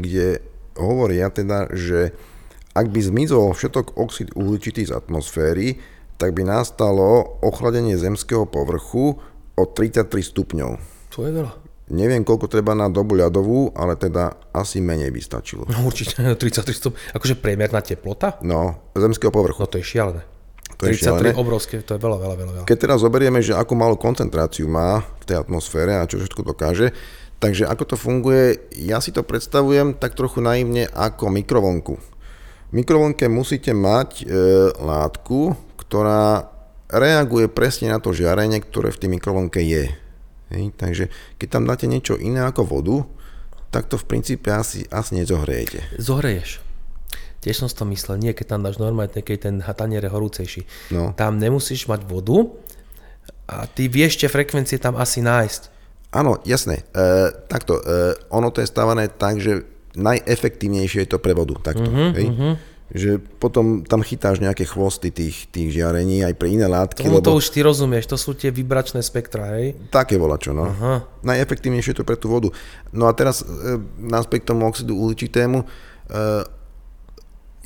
[0.01, 0.27] kde
[0.75, 2.11] hovoria teda, že
[2.75, 5.79] ak by zmizol všetok oxid uhličitý z atmosféry,
[6.19, 9.21] tak by nastalo ochladenie zemského povrchu
[9.55, 10.71] o 33 stupňov.
[11.15, 11.65] To je veľa.
[11.87, 15.62] Neviem, koľko treba na dobu ľadovú, ale teda asi menej by stačilo.
[15.70, 16.99] No určite, 33 stup.
[17.14, 18.42] Akože priemerná teplota?
[18.42, 19.62] No, zemského povrchu.
[19.62, 20.27] No to je šialené.
[20.77, 22.66] To 33 je obrovské, to je veľa, veľa, veľa, veľa.
[22.68, 26.90] Keď teraz zoberieme, že akú malú koncentráciu má v tej atmosfére a čo všetko dokáže,
[27.38, 31.94] takže ako to funguje, ja si to predstavujem tak trochu naivne ako mikrovlnku.
[32.66, 34.25] V mikrovlnke musíte mať e,
[34.77, 35.55] látku,
[35.87, 36.51] ktorá
[36.90, 39.94] reaguje presne na to žiarenie, ktoré v tej mikrovlnke je.
[40.46, 41.04] Hej, takže
[41.37, 42.96] keď tam dáte niečo iné ako vodu,
[43.70, 45.98] tak to v princípe asi, asi nezohrejete.
[45.98, 46.62] Zohreješ.
[47.42, 50.62] Tiež som si to myslel, nie keď tam dáš normálne, keď ten tanier je horúcejší.
[50.90, 51.14] No.
[51.14, 52.50] Tam nemusíš mať vodu
[53.46, 55.62] a ty vieš tie frekvencie tam asi nájsť.
[56.11, 56.87] Áno, jasné.
[56.90, 57.04] E,
[57.46, 59.62] takto, e, ono to je stávané tak, že
[59.94, 61.54] najefektívnejšie je to pre vodu.
[61.61, 62.26] Takto, Mhm, hej?
[62.87, 67.35] Že potom tam chytáš nejaké chvosty tých, tých žiarení aj pre iné látky, Tomu to
[67.35, 69.75] lebo už ty rozumieš, to sú tie vibračné spektra, hej?
[69.90, 70.70] také volačo, no.
[70.70, 71.03] Aha.
[71.27, 72.55] Najefektívnejšie je to pre tú vodu.
[72.94, 73.46] No a teraz e,
[73.99, 75.59] naspäť k tomu oxidu uhličitému.
[75.62, 75.66] E,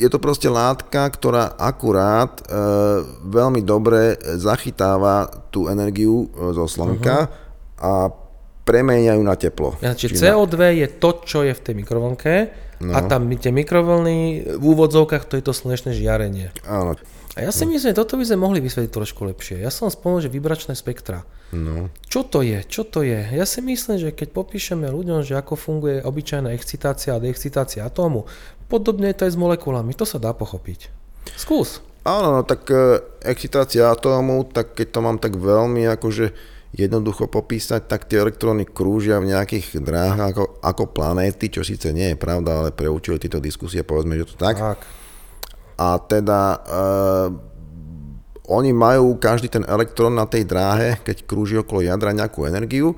[0.00, 2.44] je to proste látka, ktorá akurát e,
[3.28, 7.28] veľmi dobre zachytáva tú energiu e, zo slnka
[7.76, 8.08] a
[8.70, 9.74] premeniajú na teplo.
[9.82, 12.32] Čiže Čiže na- CO2 je to, čo je v tej mikrovlnke
[12.86, 12.94] no.
[12.94, 14.18] a tam tie mikrovlny
[14.54, 16.54] v úvodzovkách to je to slnečné žiarenie.
[16.62, 16.94] Áno.
[17.38, 19.62] A ja si myslím, že toto by sme mohli vysvetliť trošku lepšie.
[19.62, 21.22] Ja som spomenul, že vibračné spektra.
[21.54, 21.90] No.
[22.10, 22.62] Čo to je?
[22.66, 23.22] Čo to je?
[23.22, 28.26] Ja si myslím, že keď popíšeme ľuďom, že ako funguje obyčajná excitácia a deexcitácia atómu,
[28.66, 29.94] podobne je to aj s molekulami.
[29.94, 30.90] To sa dá pochopiť.
[31.38, 31.82] Skús.
[32.02, 36.32] Áno, no tak e, excitácia atómu, tak keď to mám tak veľmi akože
[36.70, 42.14] jednoducho popísať, tak tie elektróny krúžia v nejakých dráhach ako, ako planéty, čo síce nie
[42.14, 44.56] je pravda, ale pre účely tieto diskusie povedzme, že to tak.
[44.58, 44.78] Tak.
[45.80, 46.58] A teda e,
[48.54, 52.94] oni majú každý ten elektrón na tej dráhe, keď krúži okolo jadra nejakú energiu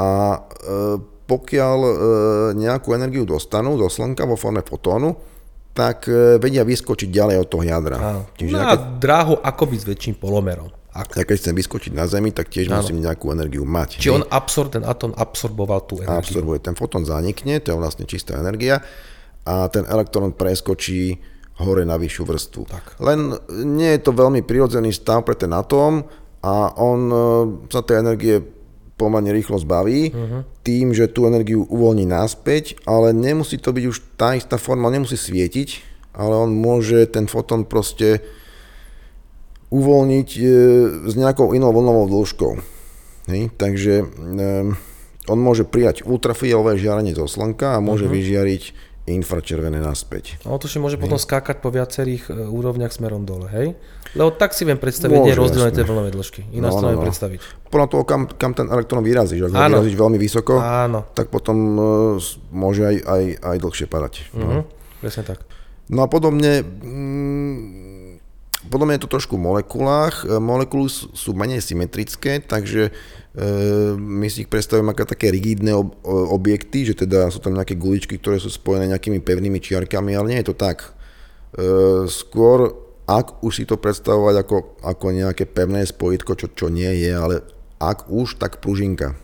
[0.00, 1.92] a e, pokiaľ e,
[2.56, 5.16] nejakú energiu dostanú do Slnka vo forme fotónu,
[5.72, 7.96] tak e, vedia vyskočiť ďalej od toho jadra.
[7.98, 8.22] Áno.
[8.36, 10.70] Čiže No ja a keď, dráhu akoby s väčším polomerom.
[10.94, 11.18] Ak.
[11.18, 13.98] ja keď chcem vyskočiť na Zemi, tak tiež musím nejakú energiu mať.
[13.98, 14.22] Či hej.
[14.22, 16.22] on absor, ten atóm absorboval tú energiu.
[16.22, 16.62] absorbuje.
[16.62, 18.78] Ten fotón zanikne, to je vlastne čistá energia
[19.42, 21.18] a ten elektrón preskočí
[21.58, 22.62] hore na vyššiu vrstvu.
[22.70, 22.84] Tak.
[23.02, 23.34] Len
[23.74, 26.06] nie je to veľmi prirodzený stav pre ten atóm
[26.42, 27.16] a on e,
[27.70, 28.36] sa tej energie
[28.94, 30.40] pomerne rýchlo zbaví uh-huh.
[30.62, 35.18] tým, že tú energiu uvoľní naspäť, ale nemusí to byť už tá istá forma, nemusí
[35.18, 35.68] svietiť,
[36.14, 38.22] ale on môže ten fotón proste
[39.74, 40.42] uvoľniť e,
[41.10, 42.52] s nejakou inou vlnovou dĺžkou.
[43.34, 43.50] Hej?
[43.58, 44.04] Takže e,
[45.26, 48.14] on môže prijať ultrafialové žiarenie zo slnka a môže uh-huh.
[48.14, 50.40] vyžiariť infračervené naspäť.
[50.48, 53.76] A on to môže potom skákať po viacerých e, úrovniach smerom dole, hej?
[54.14, 56.40] Lebo tak si viem predstaviť, Môže, je rozdielne tie vlnové dĺžky.
[56.54, 57.04] Ináč No, to no, no.
[57.04, 57.40] predstaviť.
[57.68, 59.50] Podľa toho, kam, kam ten elektrón vyrazíš.
[59.50, 61.02] Ak ho vyrazíš veľmi vysoko, Áno.
[61.12, 61.56] tak potom
[62.54, 64.14] môže aj, aj, aj dlhšie padať.
[64.38, 64.46] No.
[64.46, 64.60] Mhm,
[65.02, 65.42] presne tak.
[65.92, 67.83] No a podobne, mm,
[68.74, 70.26] podobne je to trošku v molekulách.
[70.26, 72.92] E, Molekuly sú, sú menej symetrické, takže e,
[73.94, 77.78] my si ich predstavujeme ako také rigidné ob, o- objekty, že teda sú tam nejaké
[77.78, 80.90] guličky, ktoré sú spojené nejakými pevnými čiarkami, ale nie je to tak.
[81.54, 82.74] E, skôr,
[83.06, 87.46] ak už si to predstavovať ako, ako nejaké pevné spojitko, čo, čo nie je, ale
[87.78, 89.14] ak už, tak pružinka.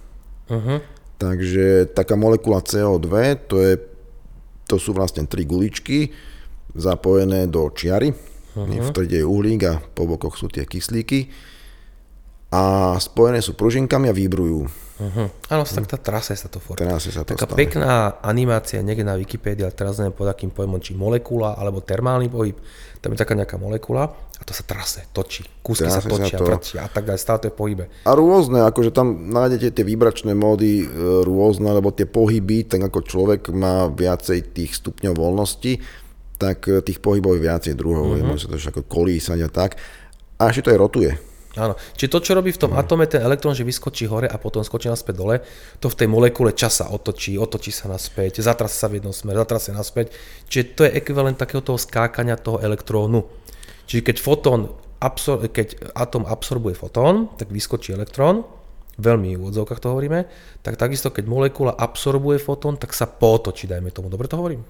[0.47, 0.79] Uh-huh.
[1.19, 3.11] Takže taká molekula CO2,
[3.51, 3.75] to, je,
[4.71, 6.15] to sú vlastne tri guličky
[6.71, 8.30] zapojené do čiary.
[8.57, 8.67] Uh-huh.
[8.67, 11.31] V strede je uhlík a po bokoch sú tie kyslíky.
[12.51, 14.67] A spojené sú pružinkami a vybrujú.
[15.01, 15.33] Uh-huh.
[15.49, 16.85] Áno, tak tá trase sa to formuje.
[16.85, 17.57] Teraz sa to Taká stane.
[17.57, 22.29] pekná animácia niekde na Wikipédii, ale teraz neviem pod akým pojmom, či molekula alebo termálny
[22.29, 22.59] pohyb.
[23.01, 25.41] Tam je taká nejaká molekula a to sa trase, točí.
[25.65, 26.45] Kúsky sa Trase sa točia, to.
[26.45, 27.85] vrčia a tak ďalej, stále to je pohybe.
[28.05, 30.87] A rôzne, akože tam nájdete tie vibračné módy e,
[31.25, 35.81] rôzne, lebo tie pohyby, tak ako človek má viacej tých stupňov voľnosti,
[36.41, 38.25] tak e, tých pohybov je viacej druhov, uh-huh.
[38.25, 39.77] môže sa to ako kolísať a tak.
[40.41, 41.13] A ešte to aj rotuje.
[41.59, 41.75] Áno.
[41.99, 44.87] Čiže to, čo robí v tom atóme ten elektrón, že vyskočí hore a potom skočí
[44.87, 45.43] naspäť dole,
[45.83, 49.43] to v tej molekule čas sa otočí, otočí sa naspäť, zatrasí sa v jednom smere,
[49.43, 50.15] zatrasí naspäť.
[50.47, 53.27] Čiže to je ekvivalent takého toho skákania toho elektrónu.
[53.91, 54.61] Čiže keď fotón,
[55.03, 58.47] absor- keď atóm absorbuje fotón, tak vyskočí elektrón,
[59.03, 60.31] veľmi v odzovkách to hovoríme,
[60.63, 64.07] tak takisto keď molekula absorbuje fotón, tak sa pootočí, dajme tomu.
[64.07, 64.63] Dobre to hovorím?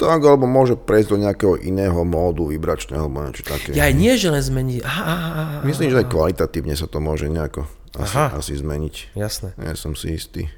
[0.00, 3.76] Tak, alebo môže prejsť do nejakého iného módu vibračného, alebo niečo také.
[3.76, 4.80] Ja aj nie, že len zmení.
[4.80, 7.68] Aha, aha, aha, Myslím, že aj kvalitatívne sa to môže nejako
[8.00, 8.94] asi, asi zmeniť.
[9.12, 9.52] Jasné.
[9.60, 10.48] Ja som si istý.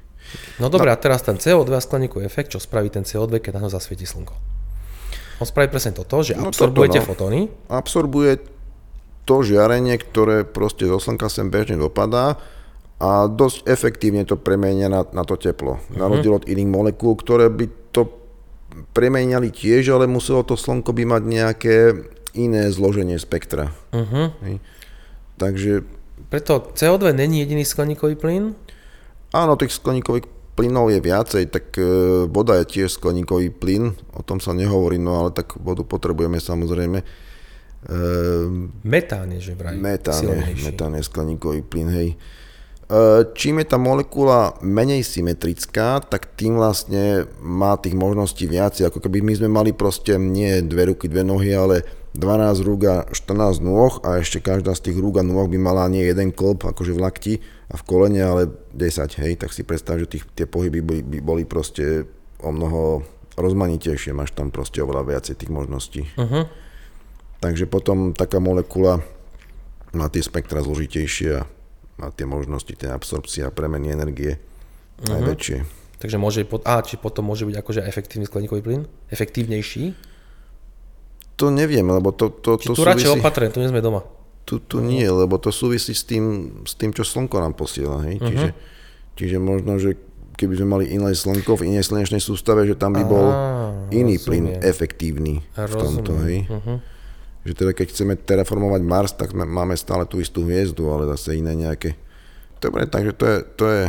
[0.63, 3.75] No dobre, a teraz ten CO2 skleníkový efekt, čo spraví ten CO2, keď na ňo
[3.75, 4.31] zasvieti slnko?
[5.43, 7.09] On spraví presne toto, že No absorbujete toto, no.
[7.11, 8.39] fotóny, Absorbuje
[9.27, 12.39] to žiarenie, ktoré proste zo slnka sem bežne dopadá
[13.03, 15.83] a dosť efektívne to premenia na, na to teplo.
[15.91, 18.07] Na rozdiel od iných molekúl, ktoré by to
[18.93, 21.75] premeniali tiež, ale muselo to slnko by mať nejaké
[22.33, 23.69] iné zloženie spektra.
[23.93, 24.33] uh-huh.
[24.45, 24.57] Hej.
[25.37, 25.85] Takže
[26.29, 28.57] preto CO2 není jediný skleníkový plyn,
[29.33, 31.83] Áno, tých skleníkových plynov je viacej, tak e,
[32.29, 37.01] voda je tiež skleníkový plyn, o tom sa nehovorí, no ale tak vodu potrebujeme samozrejme.
[37.01, 37.05] E,
[38.85, 42.13] metán je že vraj metán, je, metán je skleníkový plyn, hej.
[42.83, 48.99] E, čím je tá molekula menej symetrická, tak tým vlastne má tých možností viacej, ako
[49.07, 53.63] keby my sme mali proste nie dve ruky, dve nohy, ale 12 rúk a 14
[53.65, 56.93] nôh a ešte každá z tých rúk a nôh by mala nie jeden klop, akože
[56.93, 57.33] v lakti
[57.71, 58.41] a v kolene, ale
[58.75, 62.05] 10, hej, tak si predstav, že tých, tie pohyby by, by boli proste
[62.43, 63.01] o mnoho
[63.33, 66.05] rozmanitejšie, máš tam proste oveľa viacej tých možností.
[66.13, 66.45] Uh-huh.
[67.41, 69.01] Takže potom taká molekula
[69.97, 71.49] má tie spektra zložitejšie a
[71.97, 72.97] má tie možnosti, tie a
[73.53, 75.13] premeny energie uh-huh.
[75.13, 75.57] najväčšie.
[76.03, 78.81] Takže môže, a či potom môže byť akože efektívny skleníkový plyn?
[79.07, 79.95] Efektívnejší?
[81.39, 83.07] To neviem, lebo to, to, to tu súvisí...
[83.07, 84.03] radšej opatrené, tu nie sme doma.
[84.43, 88.03] Tu, tu nie, lebo to súvisí s tým, s tým čo slnko nám posiela.
[88.03, 88.19] Hej?
[88.19, 88.27] Uh-huh.
[88.27, 88.49] Čiže,
[89.15, 89.95] čiže možno, že
[90.35, 94.19] keby sme mali iné slnko v inej slnečnej sústave, že tam by bol Aha, iný
[94.19, 94.27] rozumiem.
[94.27, 96.11] plyn efektívny v tomto.
[96.27, 96.51] Hej?
[96.51, 96.77] Uh-huh.
[97.43, 101.51] Že teda keď chceme terraformovať Mars, tak máme stále tú istú hviezdu, ale zase iné
[101.55, 101.99] nejaké.
[102.63, 103.83] Dobre, takže to je, to je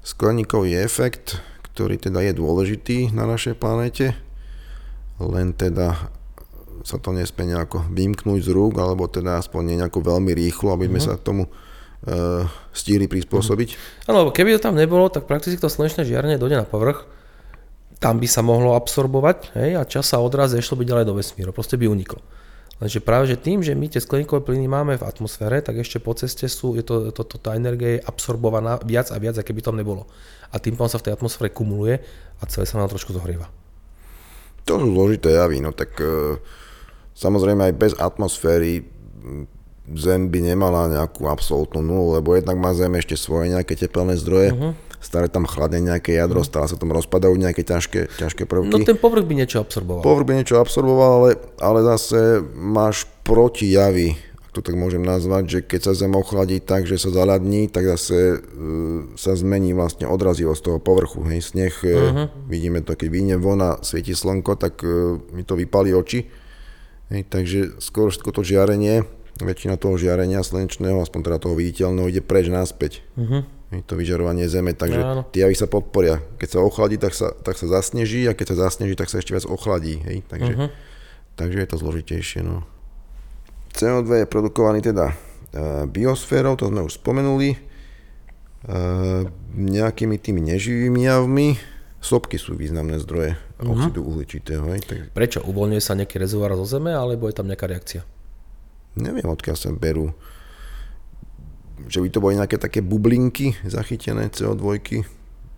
[0.00, 1.36] skleníkový efekt,
[1.76, 4.16] ktorý teda je dôležitý na našej planéte,
[5.20, 6.08] len teda
[6.86, 11.00] sa to nesmie nejako vymknúť z rúk, alebo teda aspoň nejako veľmi rýchlo, aby sme
[11.02, 11.18] uh-huh.
[11.18, 13.68] sa tomu uh, stihli prispôsobiť.
[14.06, 17.04] Áno, lebo keby to tam nebolo, tak prakticky to slnečné žiarenie dojde na povrch,
[17.98, 21.50] tam by sa mohlo absorbovať hej, a čas sa odrazí, išlo by ďalej do vesmíru,
[21.50, 22.22] proste by uniklo.
[22.76, 26.12] Lenže práve že tým, že my tie skleníkové plyny máme v atmosfére, tak ešte po
[26.12, 29.64] ceste sú, je to, to, to, tá energia je absorbovaná viac a viac, aké by
[29.64, 30.04] tam nebolo.
[30.52, 32.04] A tým pádom sa v tej atmosfére kumuluje
[32.36, 33.48] a celé sa nám trošku zohrieva.
[34.68, 36.36] To sú zložité javy, no tak uh
[37.16, 38.84] Samozrejme aj bez atmosféry
[39.86, 44.50] Zem by nemala nejakú absolútnu nulu, lebo jednak má Zem ešte svoje nejaké tepelné zdroje,
[44.50, 44.74] uh-huh.
[45.06, 46.50] Stále tam chladne nejaké jadro, uh-huh.
[46.50, 48.74] stále sa tam rozpadajú nejaké ťažké, ťažké prvky.
[48.74, 50.02] No ten povrch by niečo absorboval.
[50.02, 51.30] Povrch by niečo absorboval, ale,
[51.62, 56.90] ale zase máš protijavy, ak to tak môžem nazvať, že keď sa Zem ochladí tak,
[56.90, 61.22] že sa zaladní, tak zase uh, sa zmení vlastne odrazivosť toho povrchu.
[61.30, 62.26] Hej, sneh, uh-huh.
[62.50, 66.46] vidíme to, keď vyjde von a svieti slnko, tak uh, mi to vypali oči
[67.06, 69.06] Hej, takže skôr všetko to žiarenie,
[69.38, 73.06] väčšina toho žiarenia slnečného, aspoň teda toho viditeľného, ide preč naspäť.
[73.14, 73.46] Uh-huh.
[73.74, 75.22] Hej, to vyžarovanie zeme, takže Áno.
[75.34, 76.22] tie javy sa podporia.
[76.38, 79.34] Keď sa ochladí, tak sa, tak sa zasneží a keď sa zasneží, tak sa ešte
[79.34, 79.98] viac ochladí.
[80.06, 80.68] Hej, takže, uh-huh.
[81.34, 82.40] takže je to zložitejšie.
[82.46, 82.62] No.
[83.74, 87.58] CO2 je produkovaný teda uh, biosférou, to sme už spomenuli,
[88.70, 89.26] uh,
[89.58, 91.58] nejakými tými neživými javmi,
[91.96, 93.72] Sopky sú významné zdroje uh-huh.
[93.74, 94.62] oxidu uhličitého.
[94.78, 94.98] Hej, tak...
[95.10, 95.42] Prečo?
[95.42, 98.06] Uvoľňuje sa nejaký rezervoár zo Zeme, alebo je tam nejaká reakcia?
[98.94, 100.14] Neviem, odkiaľ sa berú.
[101.84, 104.80] Že by to boli nejaké také bublinky zachytené CO2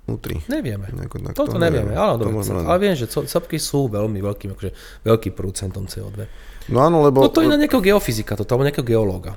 [0.08, 0.40] vnútri.
[0.48, 0.88] Nevieme.
[0.88, 4.56] Nejako, tak Toto to nevieme, áno, to dobre, ale viem, že sopky sú veľmi veľkým,
[4.56, 4.70] akože
[5.04, 6.24] veľký producentom CO2.
[6.72, 7.20] No áno, lebo...
[7.20, 9.36] No to je na nejakého geofyzika, toto, alebo nejakého geológa.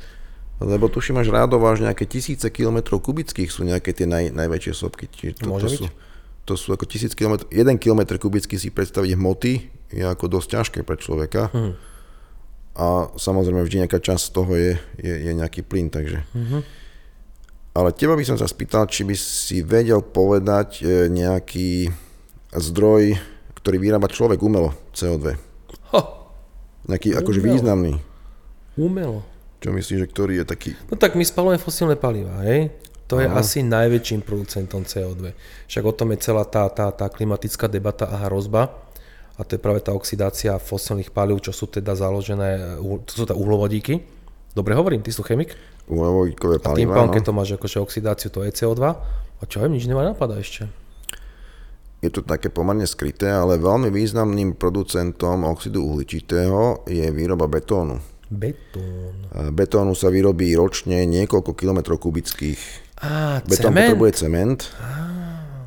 [0.63, 5.09] Lebo tuším až rádovo, až nejaké tisíce kilometrov kubických sú nejaké tie naj, najväčšie sopky.
[5.11, 5.79] Čiže to, Môže to byť?
[5.81, 5.85] sú,
[6.47, 9.53] to sú ako tisíc km, jeden kilometr kubický si predstaviť hmoty
[9.91, 11.51] je ako dosť ťažké pre človeka.
[11.51, 11.75] Hmm.
[12.75, 16.23] A samozrejme vždy nejaká časť z toho je, je, je nejaký plyn, takže...
[16.31, 16.63] Hmm.
[17.71, 21.87] Ale teba by som sa spýtal, či by si vedel povedať e, nejaký
[22.51, 23.15] zdroj,
[23.63, 25.39] ktorý vyrába človek umelo, CO2.
[25.95, 26.01] Ha.
[26.91, 27.95] Nejaký akože významný.
[28.75, 29.23] Umelo.
[29.63, 30.69] Čo myslíš, že ktorý je taký...
[30.91, 32.75] No tak my spalujeme fosílne paliva, hej?
[33.07, 33.43] To je Aha.
[33.43, 35.35] asi najväčším producentom CO2.
[35.67, 38.71] Však o tom je celá tá, tá, tá klimatická debata a hrozba.
[39.37, 43.33] A to je práve tá oxidácia fosilných palív, čo sú teda založené, to sú tá
[43.33, 44.03] uhlovodíky.
[44.51, 45.55] Dobre hovorím, ty sú chemik?
[45.87, 47.15] Uhlovodíkové paliva, A tým pádom, no.
[47.15, 48.83] keď to máš akože oxidáciu, to je CO2.
[49.41, 50.69] A čo aj nič nemá napadá ešte.
[52.01, 58.01] Je to také pomerne skryté, ale veľmi významným producentom oxidu uhličitého je výroba betónu.
[58.31, 59.27] Betón.
[59.53, 62.59] Betónu sa vyrobí ročne niekoľko kilometrov kubických.
[63.01, 63.91] Á, Betón cement.
[63.91, 64.59] potrebuje cement.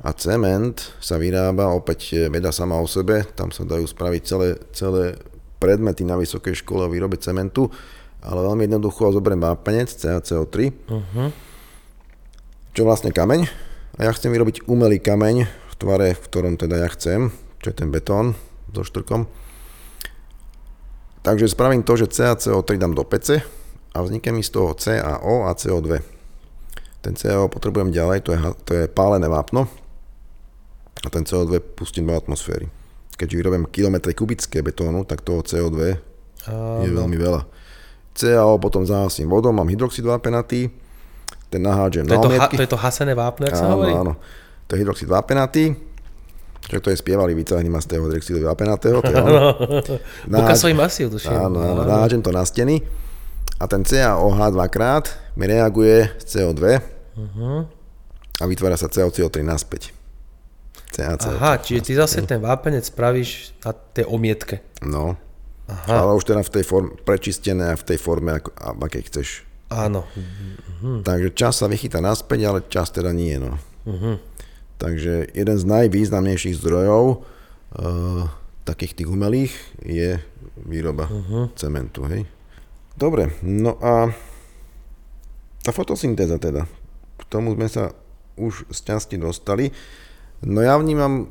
[0.05, 3.25] A cement sa vyrába opäť veda sama o sebe.
[3.33, 5.17] Tam sa dajú spraviť celé, celé
[5.57, 7.73] predmety na vysokej škole o výrobe cementu.
[8.21, 10.57] Ale veľmi jednoducho zoberiem vápenec, CaCO3,
[10.93, 11.29] uh-huh.
[12.77, 13.49] čo vlastne kameň.
[13.97, 17.33] A ja chcem vyrobiť umelý kameň v tvare, v ktorom teda ja chcem,
[17.65, 18.37] čo je ten betón
[18.77, 19.25] so štrkom
[21.25, 23.41] Takže spravím to, že CaCO3 dám do pece
[23.97, 25.97] a vznikne mi z toho CaO a CO2.
[27.01, 28.39] Ten CaO potrebujem ďalej, to je,
[28.69, 29.65] to je pálené vápno
[31.05, 32.69] a ten CO2 pustím do atmosféry.
[33.15, 35.79] Keďže vyrobím kilometre kubické betónu, tak toho CO2
[36.83, 37.47] je veľmi veľa.
[38.15, 40.71] CaO potom zahasím vodou, mám hydroxid vápenatý,
[41.51, 42.57] ten nahádžem to na omietky.
[42.59, 43.95] To je to hasené vápno, ak sa hovorí?
[43.95, 44.19] Áno,
[44.67, 45.75] to je hydroxid vápenatý,
[46.67, 49.03] čo to je spievali, vycahni ma z toho drexidu apenatého.
[50.31, 51.35] Bukasový masív, tuším.
[51.35, 52.83] Áno, áno, nážem to na steny
[53.59, 56.63] a ten CaOH dvakrát mi reaguje z CO2
[57.19, 57.67] uh-huh.
[58.39, 59.95] a vytvára sa CO3 naspäť.
[60.95, 64.63] CaCO3 Aha, čiže ty zase ten vápenec spravíš na tej omietke.
[64.87, 65.19] No.
[65.67, 66.07] Aha.
[66.07, 69.29] Ale už teda v tej forme, prečistené a v tej forme, ako, a, akej chceš.
[69.73, 70.07] Áno.
[70.15, 71.03] Mhm.
[71.03, 73.35] Takže čas sa vychytá naspäť, ale čas teda nie.
[73.41, 73.59] No.
[73.85, 74.21] Uh-huh.
[74.77, 78.29] Takže jeden z najvýznamnejších zdrojov uh,
[78.69, 80.21] takých tých umelých je
[80.61, 81.53] výroba uh-huh.
[81.57, 82.05] cementu.
[82.09, 82.29] Hej?
[82.97, 84.13] Dobre, no a
[85.65, 86.69] tá fotosyntéza teda.
[87.17, 87.97] K tomu sme sa
[88.37, 89.73] už z časti dostali.
[90.43, 91.31] No ja vnímam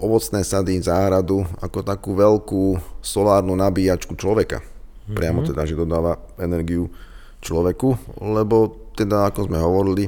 [0.00, 4.60] ovocné sady, záhradu ako takú veľkú solárnu nabíjačku človeka.
[4.60, 5.14] Mm-hmm.
[5.14, 6.88] Priamo teda, že dodáva energiu
[7.44, 10.04] človeku, lebo teda, ako sme hovorili,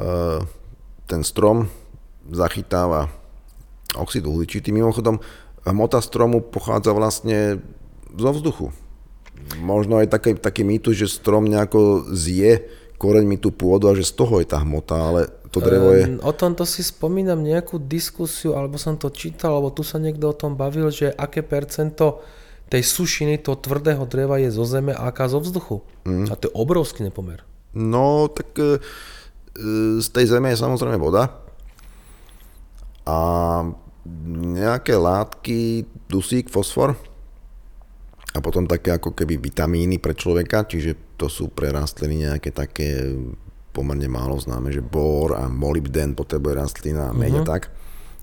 [0.00, 0.40] uh,
[1.04, 1.68] ten strom
[2.30, 3.10] zachytáva
[3.98, 4.70] oxid uhličitý.
[4.70, 5.18] Mimochodom,
[5.66, 7.58] hmota stromu pochádza vlastne
[8.14, 8.66] zo vzduchu.
[9.58, 12.70] Možno aj taký, taký mýtus, že strom nejako zje
[13.00, 16.22] koreňmi tú pôdu a že z toho je tá hmota, ale to drevo je...
[16.22, 20.38] O tomto si spomínam nejakú diskusiu, alebo som to čítal, alebo tu sa niekto o
[20.38, 22.22] tom bavil, že aké percento
[22.70, 25.82] tej sušiny, toho tvrdého dreva je zo zeme a aká zo vzduchu.
[26.06, 26.30] Mm.
[26.30, 27.42] A to je obrovský nepomer.
[27.74, 28.78] No, tak e,
[29.98, 31.42] z tej zeme je samozrejme voda
[33.02, 33.18] a
[34.30, 36.94] nejaké látky, dusík, fosfor
[38.30, 43.18] a potom také ako keby vitamíny pre človeka, čiže to sú pre rastliny nejaké také
[43.70, 47.48] pomerne málo známe, že bor a molybden potrebuje rastlina a meď uh-huh.
[47.48, 47.70] tak.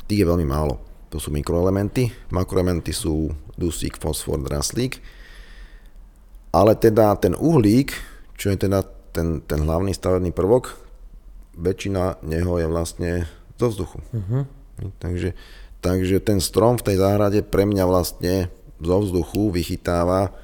[0.07, 0.79] Tých je veľmi málo.
[1.11, 2.31] To sú mikroelementy.
[2.31, 4.99] Makroelementy sú dusík, fosfor, draslík.
[6.51, 7.95] Ale teda ten uhlík,
[8.35, 8.83] čo je teda
[9.15, 10.75] ten, ten hlavný stavebný prvok,
[11.57, 13.11] väčšina neho je vlastne
[13.55, 13.99] zo vzduchu.
[14.13, 14.43] Uh-huh.
[14.99, 15.33] Takže,
[15.81, 20.35] takže ten strom v tej záhrade pre mňa vlastne zo vzduchu vychytáva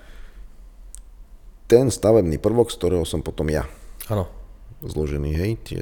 [1.70, 3.66] ten stavebný prvok, z ktorého som potom ja.
[4.10, 4.43] Áno.
[4.84, 5.52] Zložený, hej.
[5.64, 5.80] Tie...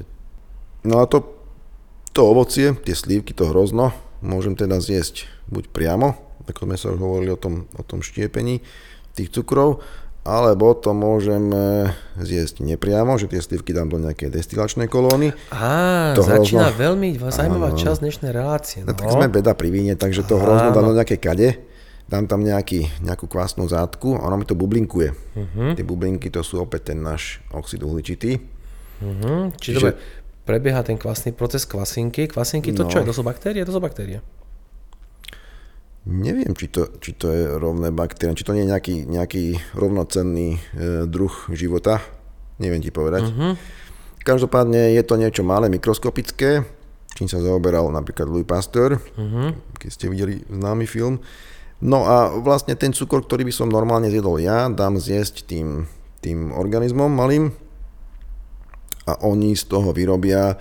[0.85, 1.25] No a to,
[2.13, 7.33] to ovocie, tie slívky, to hrozno, môžem teda zjesť buď priamo, ako sme sa hovorili
[7.33, 8.61] o tom, o tom štiepení
[9.17, 9.83] tých cukrov,
[10.21, 11.89] alebo to môžeme
[12.21, 15.33] zjesť nepriamo, že tie slivky dám do nejakej destilačnej kolóny.
[15.49, 16.77] Á, to začína hrozno...
[16.77, 18.79] veľmi zaujímavá časť dnešnej relácie.
[18.85, 18.93] No.
[18.93, 18.97] no.
[19.01, 21.49] tak sme beda pri víne, takže to hrozno dám do nejakej kade,
[22.05, 25.09] dám tam nejaký, nejakú kvásnu zátku a ono mi to bublinkuje.
[25.09, 25.73] Uh-huh.
[25.73, 28.60] Tie bublinky to sú opäť ten náš oxid uhličitý.
[29.01, 29.49] Uh-huh.
[29.57, 29.89] Čiže, Čiže
[30.45, 32.29] prebieha ten kvasný proces kvasinky.
[32.29, 33.09] Kvasinky to no, čo je?
[33.09, 33.65] To sú baktérie?
[33.65, 34.21] To sú baktérie.
[36.01, 39.43] Neviem, či to, či to je rovné baktériám, či to nie je nejaký, nejaký
[39.77, 40.59] rovnocenný e,
[41.05, 42.01] druh života.
[42.57, 43.29] Neviem ti povedať.
[43.29, 43.53] Uh-huh.
[44.25, 46.65] Každopádne je to niečo malé, mikroskopické,
[47.13, 49.53] čím sa zaoberal napríklad Louis Pasteur, uh-huh.
[49.77, 51.21] keď ste videli známy film.
[51.81, 55.89] No a vlastne ten cukor, ktorý by som normálne zjedol ja, dám zjesť tým,
[56.21, 57.53] tým organizmom malým
[59.07, 60.57] a oni z toho vyrobia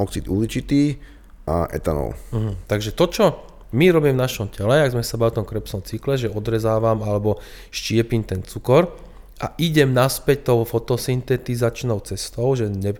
[0.00, 0.96] oxid uhličitý
[1.44, 2.16] a etanol.
[2.32, 2.54] Uh-huh.
[2.66, 3.24] Takže to, čo
[3.72, 7.00] my robíme v našom tele, ak sme sa bavili o tom Krebsom cykle, že odrezávam
[7.04, 7.40] alebo
[7.72, 8.92] štiepím ten cukor
[9.40, 12.94] a idem naspäť tou fotosyntetizačnou cestou, že ne,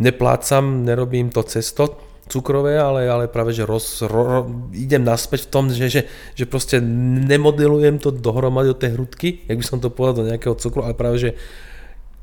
[0.00, 5.64] neplácam, nerobím to cesto cukrové, ale, ale práve, že roz, ro, idem naspäť v tom,
[5.68, 10.24] že, že, že proste nemodelujem to dohromady do tej hrudky, jak by som to povedal
[10.24, 11.30] do nejakého cukru, ale práve, že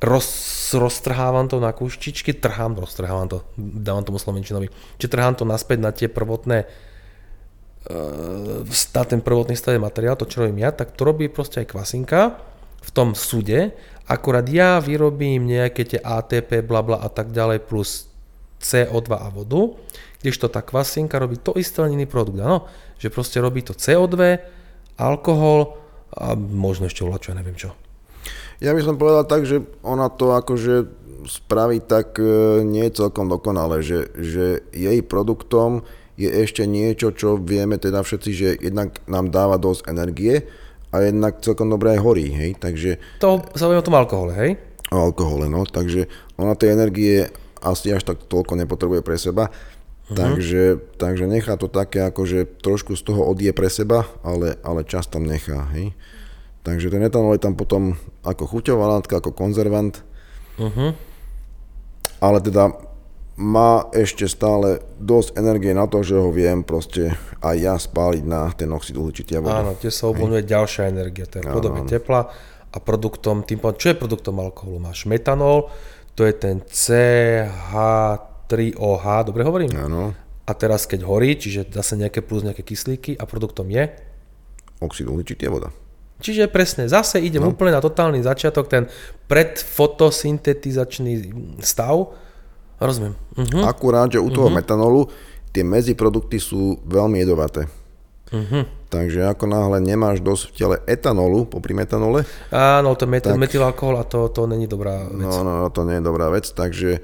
[0.02, 0.28] roz,
[0.74, 5.92] roztrhávam to na kúštičky, trhám, roztrhávam to, dávam tomu slovenčinovi, čiže trhám to naspäť na
[5.94, 6.66] tie prvotné
[8.94, 12.38] na ten prvotný stavý materiál, to čo robím ja, tak to robí proste aj kvasinka
[12.82, 13.74] v tom súde,
[14.06, 18.06] akorát ja vyrobím nejaké tie ATP, blabla a tak ďalej plus
[18.62, 19.74] CO2 a vodu,
[20.22, 22.70] kdežto tá kvasinka robí to isté, len iný produkt, áno?
[23.02, 24.38] Že proste robí to CO2,
[25.02, 25.82] alkohol
[26.14, 27.74] a možno ešte uľačo, ja neviem čo.
[28.62, 30.86] Ja by som povedal tak, že ona to akože
[31.26, 35.82] spraví tak e, nie celkom dokonale, že, že jej produktom
[36.18, 40.46] je ešte niečo, čo vieme teda všetci, že jednak nám dáva dosť energie
[40.94, 43.02] a jednak celkom dobre aj horí, hej, takže...
[43.24, 44.52] To sa o tom alkohole, hej?
[44.94, 46.06] O alkohole, no, takže
[46.38, 47.32] ona tej energie
[47.64, 50.14] asi až tak toľko nepotrebuje pre seba, uh-huh.
[50.18, 55.08] takže, takže nechá to také, akože trošku z toho odie pre seba, ale, ale čas
[55.08, 55.96] tam nechá, hej.
[56.62, 60.04] Takže ten etanol je tam potom ako chuťová látka, ako konzervant,
[60.58, 60.94] uh-huh.
[62.22, 62.70] ale teda
[63.42, 68.54] má ešte stále dosť energie na to, že ho viem proste aj ja spáliť na
[68.54, 69.42] ten oxid uhličitý.
[69.42, 72.30] Áno, tie sa uvoľňuje ďalšia energia, to je v podobe tepla
[72.72, 74.80] a produktom, tým čo je produktom alkoholu?
[74.80, 75.68] Máš metanol,
[76.14, 79.76] to je ten CH3OH, dobre hovorím?
[79.76, 80.14] Áno.
[80.46, 83.90] A teraz keď horí, čiže zase nejaké plus nejaké kyslíky a produktom je?
[84.84, 85.72] Oxid uhličitý voda.
[86.22, 87.52] Čiže presne, zase idem no.
[87.52, 88.86] úplne na totálny začiatok, ten
[89.26, 92.14] predfotosyntetizačný stav,
[92.82, 93.14] Rozumiem.
[93.38, 93.70] Uh-huh.
[93.70, 94.58] Akurát, že u toho uh-huh.
[94.58, 95.06] metanolu
[95.54, 97.70] tie medziprodukty sú veľmi jedovaté.
[98.34, 98.66] Uh-huh.
[98.90, 103.38] Takže ako náhle nemáš dosť v tele etanolu, popri metanole, Áno, to met- Tak.
[103.38, 105.22] metylalkohol a to, to není dobrá vec.
[105.22, 107.04] no, no, no, to nie je dobrá vec, takže,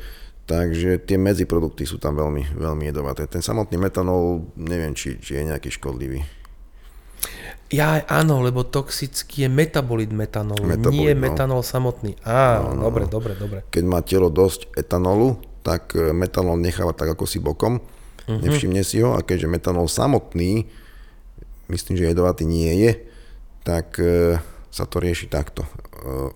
[0.49, 3.27] takže tie medziprodukty sú tam veľmi, veľmi jedovaté.
[3.27, 6.25] Ten samotný metanol, neviem, či, či je nejaký škodlivý.
[7.67, 11.19] Ja áno, lebo toxický je metabolit metanolu, Metabolit, nie no.
[11.19, 12.15] metanol samotný.
[12.23, 13.59] Á, no, no, dobre, dobre, dobre.
[13.67, 15.35] Keď má telo dosť etanolu,
[15.67, 18.39] tak e, metanol necháva tak ako si bokom, uh-huh.
[18.39, 20.63] nevšimne si ho a keďže metanol samotný,
[21.67, 22.91] myslím, že jedovatý nie je,
[23.67, 24.39] tak e,
[24.71, 25.67] sa to rieši takto.
[25.67, 25.69] E,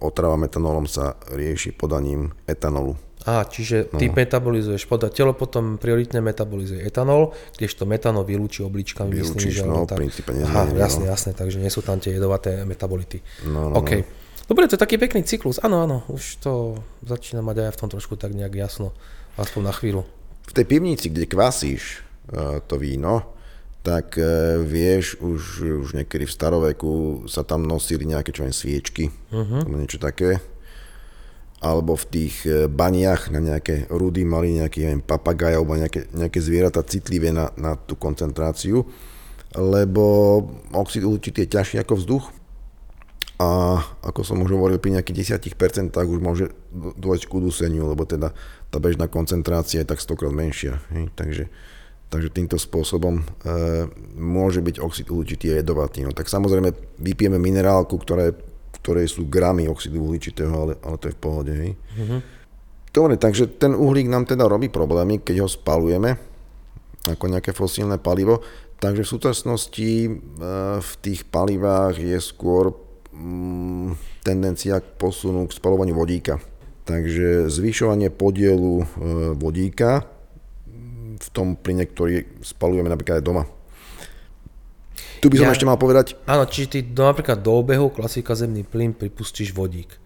[0.03, 2.99] Otrava metanolom sa rieši podaním etanolu.
[3.21, 9.37] Á, čiže ty metabolizuješ, poda, telo potom prioritne metabolizuje etanol, kdežto metanol vylúči obličkami, myslím,
[9.37, 9.69] Vylúčiš, že...
[9.69, 11.11] no, v princípe Aha, jasné, no.
[11.13, 13.21] jasné, takže nie sú tam tie jedovaté metabolity.
[13.45, 14.01] No, no, OK.
[14.49, 15.61] Dobre, to je taký pekný cyklus.
[15.61, 18.91] Áno, áno, už to začína mať aj ja v tom trošku tak nejak jasno,
[19.37, 20.01] aspoň na chvíľu.
[20.49, 22.01] V tej pivnici, kde kvasíš
[22.33, 23.37] e, to víno,
[23.85, 25.41] tak e, vieš, už,
[25.85, 26.91] už niekedy v staroveku
[27.31, 29.63] sa tam nosili nejaké čo len sviečky, uh-huh.
[29.71, 30.41] niečo také.
[31.61, 36.41] Alebo v tých e, baniach na nejaké rudy mali nejaký neviem, papagaj alebo nejaké, nejaké
[36.41, 38.81] zvieratá citlivé na, na tú koncentráciu,
[39.53, 40.05] lebo
[40.73, 42.25] oxid uhličitý je ťažší ako vzduch
[43.41, 48.37] a ako som už hovoril, pri nejakých 10% už môže dôjsť k uduseniu, lebo teda
[48.69, 50.77] tá bežná koncentrácia je tak stokrát menšia.
[50.93, 51.09] Hej?
[51.17, 51.43] Takže,
[52.13, 53.23] takže týmto spôsobom e,
[54.13, 56.05] môže byť oxid uhličitý jedovatý.
[56.05, 58.37] No, tak samozrejme vypijeme minerálku, ktoré,
[58.81, 61.53] ktorej sú gramy oxidu uhličitého, ale, ale to je v pohode.
[61.53, 61.71] Hej?
[62.91, 66.19] Dobre, takže ten uhlík nám teda robí problémy, keď ho spalujeme
[67.07, 68.43] ako nejaké fosílne palivo.
[68.81, 70.09] Takže v súčasnosti e,
[70.81, 72.73] v tých palivách je skôr
[73.13, 76.41] mm, tendencia k posunu k spalovaniu vodíka.
[76.85, 78.85] Takže zvyšovanie podielu e,
[79.37, 80.09] vodíka
[81.21, 83.45] v tom plyne, ktorý spalujeme napríklad aj doma.
[85.21, 88.33] Tu by som Ja- ešte mal povedať, Áno, čiže ty do, napríklad do obehu, klasika
[88.33, 90.01] zemný plyn, pripustíš vodík.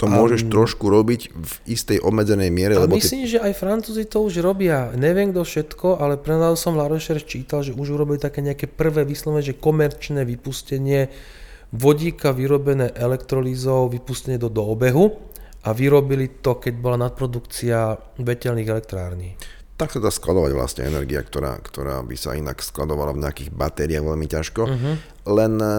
[0.00, 4.24] to môžeš trošku robiť v istej obmedzenej miere, Ale lebo myslím, že aj Francúzi to
[4.24, 4.88] už robia.
[4.96, 9.04] Neviem kto všetko, ale prenadal som La Recherche čítal, že už urobili také nejaké prvé
[9.04, 11.12] vyslovene, že komerčné vypustenie
[11.76, 15.20] vodíka vyrobené elektrolízou, vypustenie do, do obehu
[15.60, 19.36] a vyrobili to, keď bola nadprodukcia vetelných elektrární.
[19.80, 24.04] Tak sa dá skladovať vlastne energia, ktorá, ktorá by sa inak skladovala v nejakých batériách
[24.04, 24.62] veľmi ťažko.
[24.68, 24.94] Uh-huh.
[25.24, 25.74] Len e,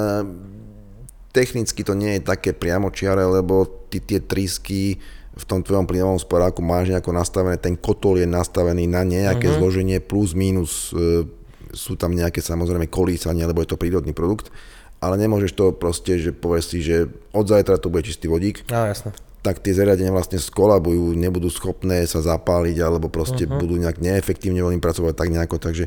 [1.30, 4.98] technicky to nie je také priamočiare, lebo ty tie trysky
[5.38, 9.62] v tom tvojom plynovom sporáku máš nejako nastavené, ten kotol je nastavený na nejaké uh-huh.
[9.62, 11.30] zloženie plus minus, e,
[11.72, 14.50] sú tam nejaké samozrejme kolísania, lebo je to prírodný produkt,
[14.98, 17.06] ale nemôžeš to proste, že povieš si, že
[17.38, 19.14] od zajtra to bude čistý vodík, Á, jasné.
[19.42, 23.58] Tak tie zariadenia vlastne skolabujú, nebudú schopné sa zapáliť alebo proste uh-huh.
[23.58, 25.86] budú nejak neefektívne voľným pracovať tak nejako, takže,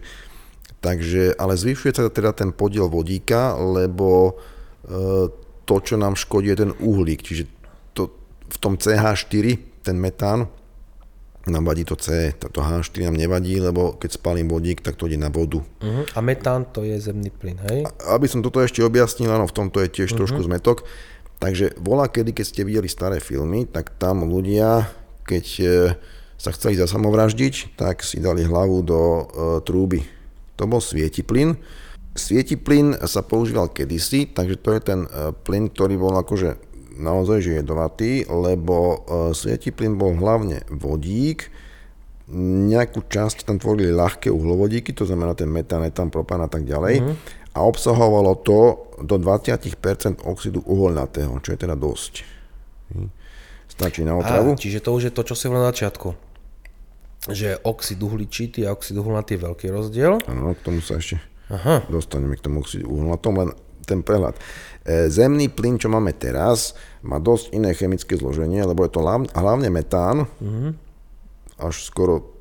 [0.83, 4.35] takže ale zvyšuje sa teda ten podiel vodíka, lebo
[4.83, 5.33] e,
[5.63, 7.47] to, čo nám škodí, je ten uhlík, čiže
[7.95, 8.11] to,
[8.51, 9.47] v tom CH4,
[9.87, 10.51] ten metán,
[11.45, 15.21] nám vadí to C, to H4 nám nevadí, lebo keď spalím vodík, tak to ide
[15.21, 15.61] na vodu.
[15.61, 16.05] Uh-huh.
[16.17, 17.85] A metán to je zemný plyn, hej?
[18.09, 20.25] Aby som toto ešte objasnil, áno, v tomto je tiež uh-huh.
[20.25, 20.89] trošku zmetok.
[21.45, 24.89] Takže volá kedy, keď ste videli staré filmy, tak tam ľudia,
[25.29, 25.65] keď e,
[26.41, 29.23] sa chceli zasamovraždiť, tak si dali hlavu do e,
[29.61, 30.01] trúby.
[30.57, 31.61] To bol svietiplyn.
[32.17, 36.57] Svietiplyn sa používal kedysi, takže to je ten e, plyn, ktorý bol akože
[36.97, 38.97] naozaj že jedovatý, lebo e,
[39.37, 41.53] svietiplyn bol hlavne vodík,
[42.73, 47.05] nejakú časť tam tvorili ľahké uhlovodíky, to znamená ten metán, etán, propán a tak ďalej.
[47.05, 47.05] Mhm.
[47.05, 47.43] Mm-hmm.
[47.55, 52.23] A obsahovalo to do 20% oxidu uholnatého, čo je teda dosť.
[52.95, 53.11] Hm.
[53.67, 54.55] Stačí na otravu.
[54.55, 56.09] Á, čiže to už je to, čo si hovoril na začiatku.
[57.33, 60.23] Že oxid uhličitý a oxid uholnatý je veľký rozdiel.
[60.31, 61.19] Áno, k tomu sa ešte
[61.51, 61.83] Aha.
[61.91, 63.51] dostaneme k tomu oxidu uholnatom, len
[63.85, 64.37] ten prehľad.
[64.85, 69.69] E, Zemný plyn, čo máme teraz, má dosť iné chemické zloženie, lebo je to hlavne,
[69.69, 70.71] metán, mm-hmm.
[71.61, 72.34] až skoro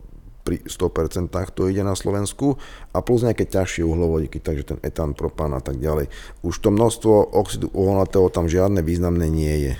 [0.43, 2.59] pri 100% to ide na Slovensku
[2.91, 6.11] a plus nejaké ťažšie uhlovodíky, takže ten etán, propán a tak ďalej.
[6.43, 9.73] Už to množstvo oxidu uholnatého tam žiadne významné nie je.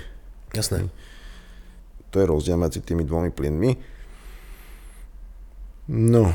[0.56, 0.88] Jasné.
[2.10, 3.76] To je rozdiel medzi tými dvomi plynmi.
[5.92, 6.32] No,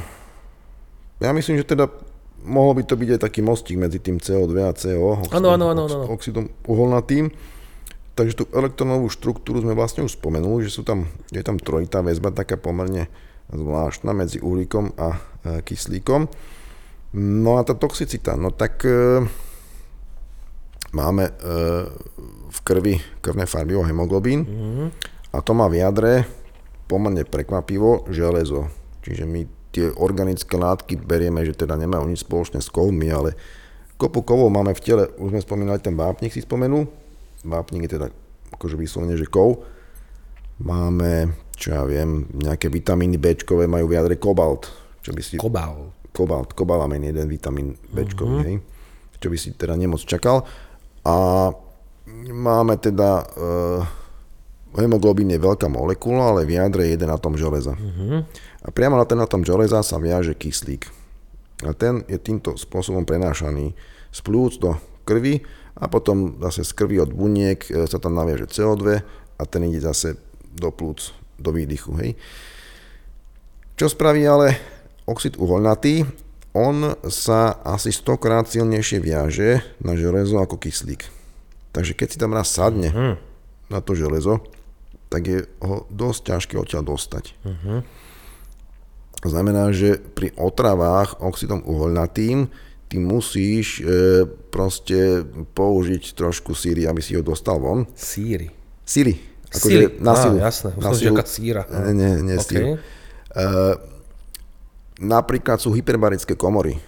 [1.17, 1.89] ja myslím, že teda
[2.45, 5.89] mohol by to byť aj taký mostík medzi tým CO2 a CO, Áno, áno, áno,
[5.89, 6.05] áno.
[6.13, 7.33] oxidom uholnatým.
[8.13, 12.35] Takže tú elektronovú štruktúru sme vlastne už spomenuli, že sú tam, je tam trojitá väzba,
[12.35, 13.07] taká pomerne
[13.49, 15.17] zvláštna medzi uhlíkom a e,
[15.65, 16.29] kyslíkom.
[17.17, 19.25] No a tá toxicita, no tak e,
[20.93, 21.33] máme e,
[22.49, 24.87] v krvi krvné farbivo hemoglobín mm-hmm.
[25.33, 26.13] a to má v jadre
[26.89, 28.69] pomerne prekvapivo železo.
[29.05, 33.37] Čiže my tie organické látky berieme, že teda nemajú nič spoločné s kovmi, ale
[34.01, 36.89] kopu kovov máme v tele, už sme spomínali ten vápnik si spomenul,
[37.45, 38.07] vápnik je teda
[38.53, 39.61] akože vyslovene, že kov.
[40.59, 43.35] Máme, čo ja viem, nejaké vitamíny B
[43.67, 44.71] majú v jadre kobalt.
[45.03, 45.91] Čo by si, Kobal.
[46.15, 48.43] kobalt, kobalamin, jeden vitamín B, uh-huh.
[48.47, 48.63] hej,
[49.19, 50.47] čo by si teda nemoc čakal.
[51.03, 51.15] A
[52.31, 53.83] máme teda, uh,
[54.79, 57.75] hemoglobín je veľká molekula, ale v jadre je jeden atom železa.
[57.75, 58.23] Uh-huh.
[58.63, 60.87] A priamo na ten atom železa sa viaže kyslík.
[61.67, 63.75] A ten je týmto spôsobom prenášaný
[64.15, 65.43] z plúc do krvi
[65.75, 68.83] a potom zase z krvi od buniek e, sa tam naviaže CO2
[69.39, 70.15] a ten ide zase
[70.55, 71.91] do plúc, do výdychu.
[71.99, 72.19] Hej.
[73.79, 74.59] Čo spraví ale
[75.07, 76.03] oxid uholnatý?
[76.51, 81.07] On sa asi 100 krát silnejšie viaže na železo ako kyslík.
[81.71, 83.13] Takže keď si tam raz sadne uh-huh.
[83.69, 84.41] na to železo,
[85.07, 87.37] tak je ho dosť ťažké odtiaľ dostať.
[87.45, 87.85] Uh-huh.
[89.21, 92.49] Znamená, že pri otravách oxidom uholnatým
[92.89, 93.83] ty musíš e,
[94.49, 97.85] proste použiť trošku síry, aby si ho dostal von.
[97.93, 98.49] Síry.
[98.81, 99.19] Síry.
[99.49, 100.37] Akože na síru.
[100.37, 101.15] Á, jasné, na síru.
[101.25, 101.61] síra.
[101.89, 102.77] Nie, nie, okay.
[102.77, 103.45] E,
[105.01, 106.77] napríklad sú hyperbarické komory.
[106.77, 106.81] E,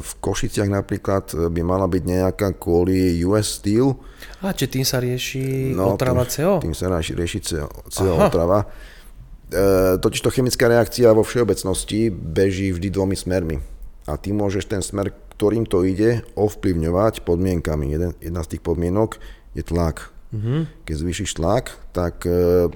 [0.00, 3.92] v Košiciach napríklad by mala byť nejaká kvôli US Steel.
[4.40, 6.64] A či tým sa rieši no, otrava CO?
[6.64, 8.64] Tým sa rieši, rieši CO, CO otrava.
[8.64, 13.74] E, totižto chemická reakcia vo všeobecnosti beží vždy dvomi smermi
[14.04, 17.84] a ty môžeš ten smer, ktorým to ide, ovplyvňovať podmienkami.
[17.88, 19.16] Jeden, jedna z tých podmienok
[19.56, 20.13] je tlak.
[20.34, 20.60] Mm-hmm.
[20.82, 22.66] Keď zvýšiš tlak, tak e,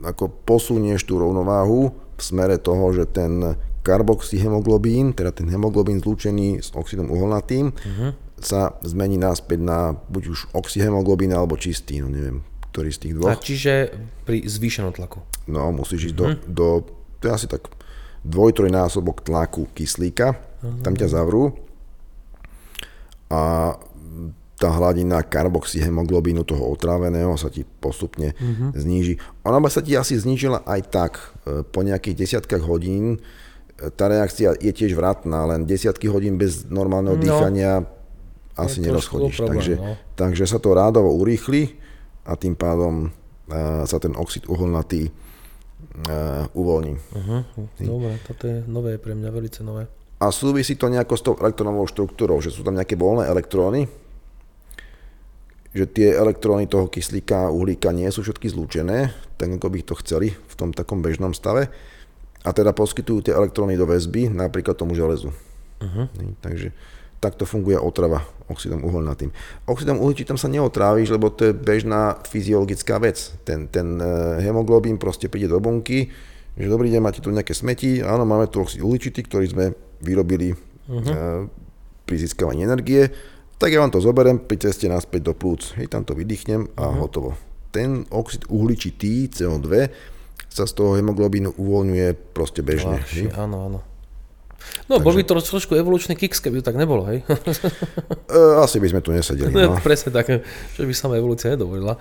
[0.00, 6.72] ako posunieš tú rovnováhu v smere toho, že ten karboxyhemoglobín, teda ten hemoglobín zlúčený s
[6.72, 8.10] oxidom uholnatým, mm-hmm.
[8.40, 12.40] sa zmení naspäť na buď už oxyhemoglobín alebo čistý, no neviem,
[12.72, 13.34] ktorý z tých dvoch.
[13.34, 13.92] A čiže
[14.24, 15.20] pri zvýšenom tlaku?
[15.50, 16.40] No, musíš ísť mm-hmm.
[16.48, 16.88] do, do,
[17.20, 17.68] to je asi tak
[18.22, 20.82] dvojtrojnásobok tlaku kyslíka, uh-huh.
[20.86, 21.58] tam ťa zavrú
[23.32, 23.74] a
[24.62, 28.70] tá hladina karboxyhemoglobínu toho otráveného sa ti postupne uh-huh.
[28.78, 29.18] zníži.
[29.42, 31.12] Ona by sa ti asi znížila aj tak.
[31.42, 36.70] E, po nejakých desiatkách hodín e, tá reakcia je tiež vratná, len desiatky hodín bez
[36.70, 37.82] normálneho no, dýchania
[38.54, 39.42] asi nerozchodíš.
[39.42, 39.92] Problém, takže, no.
[40.14, 41.74] takže sa to rádovo urýchli
[42.22, 46.94] a tým pádom uh, sa ten oxid uholnatý uh, uvoľní.
[46.94, 47.40] Uh-huh.
[47.80, 49.88] Dobre, toto je nové pre mňa, veľmi nové.
[50.20, 53.88] A súvisí to nejako s tou elektronovou štruktúrou, že sú tam nejaké voľné elektróny,
[55.72, 59.94] že tie elektróny toho kyslíka a uhlíka nie sú všetky zlúčené, tak ako by to
[60.04, 61.72] chceli v tom takom bežnom stave.
[62.44, 65.32] A teda poskytujú tie elektróny do väzby, napríklad tomu železu.
[65.80, 66.06] Uh-huh.
[66.44, 66.74] Takže
[67.22, 69.30] takto funguje otrava oxidom uholnatým.
[69.70, 73.30] Oxidom uhličitom sa neotráviš, lebo to je bežná fyziologická vec.
[73.46, 76.10] Ten, ten e, hemoglobín proste príde do bunky,
[76.58, 79.64] že dobrý deň, máte tu nejaké smeti, áno, máme tu oxid uhličitý, ktorý sme
[80.02, 81.46] vyrobili uh-huh.
[82.04, 83.08] pri získavaní energie,
[83.62, 85.78] tak ja vám to zoberiem pri ceste naspäť do plúc.
[85.78, 87.06] Hej, tam to vydýchnem a uh-huh.
[87.06, 87.38] hotovo.
[87.70, 89.86] Ten oxid uhličitý, CO2,
[90.50, 92.98] sa z toho hemoglobínu uvoľňuje proste bežne.
[92.98, 93.78] Ľahšie, áno, áno.
[94.86, 95.04] No, Takže...
[95.06, 97.22] bol by to trošku evolučný kiks, keby to tak nebolo, hej?
[98.32, 99.52] E, asi by sme tu nesedeli.
[99.56, 99.78] No.
[99.78, 100.26] Presne tak,
[100.74, 101.96] čo by sama evolúcia nedovolila.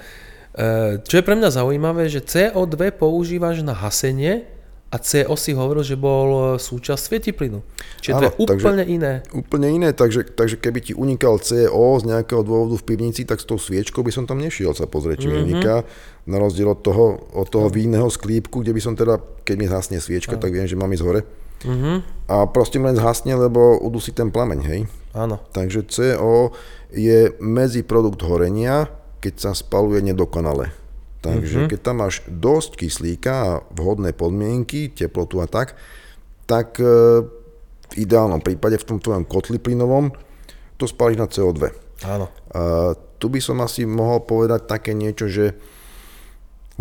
[0.52, 4.50] E, čo je pre mňa zaujímavé, že CO2 používaš na hasenie
[4.92, 7.64] a CO si hovoril, že bol súčasť svietiplynu.
[8.04, 9.14] Čiže Áno, to je úplne takže, iné.
[9.32, 13.48] Úplne iné, takže, takže keby ti unikal CO z nejakého dôvodu v pivnici, tak s
[13.48, 15.44] tou sviečkou by som tam nešiel sa pozrieť, či mm-hmm.
[15.48, 15.76] uniká.
[16.28, 19.16] Na rozdiel od toho, od toho vinného sklípku, kde by som teda,
[19.48, 20.44] keď mi zhasne sviečka, Áno.
[20.44, 21.24] tak viem, že mám ísť hore.
[21.62, 22.02] Uh-huh.
[22.28, 24.82] A proste len zhasne, lebo udusí ten plameň, hej?
[25.16, 25.40] Áno.
[25.56, 26.52] Takže CO
[26.92, 28.92] je medziprodukt horenia,
[29.24, 30.81] keď sa spaluje nedokonale.
[31.22, 31.70] Takže uh-huh.
[31.70, 35.78] keď tam máš dosť kyslíka a vhodné podmienky, teplotu a tak,
[36.50, 36.90] tak e,
[37.92, 40.10] v ideálnom prípade v tom tvojom kotli plynovom
[40.82, 41.70] to spališ na CO2.
[42.10, 42.26] Áno.
[42.58, 45.54] A tu by som asi mohol povedať také niečo, že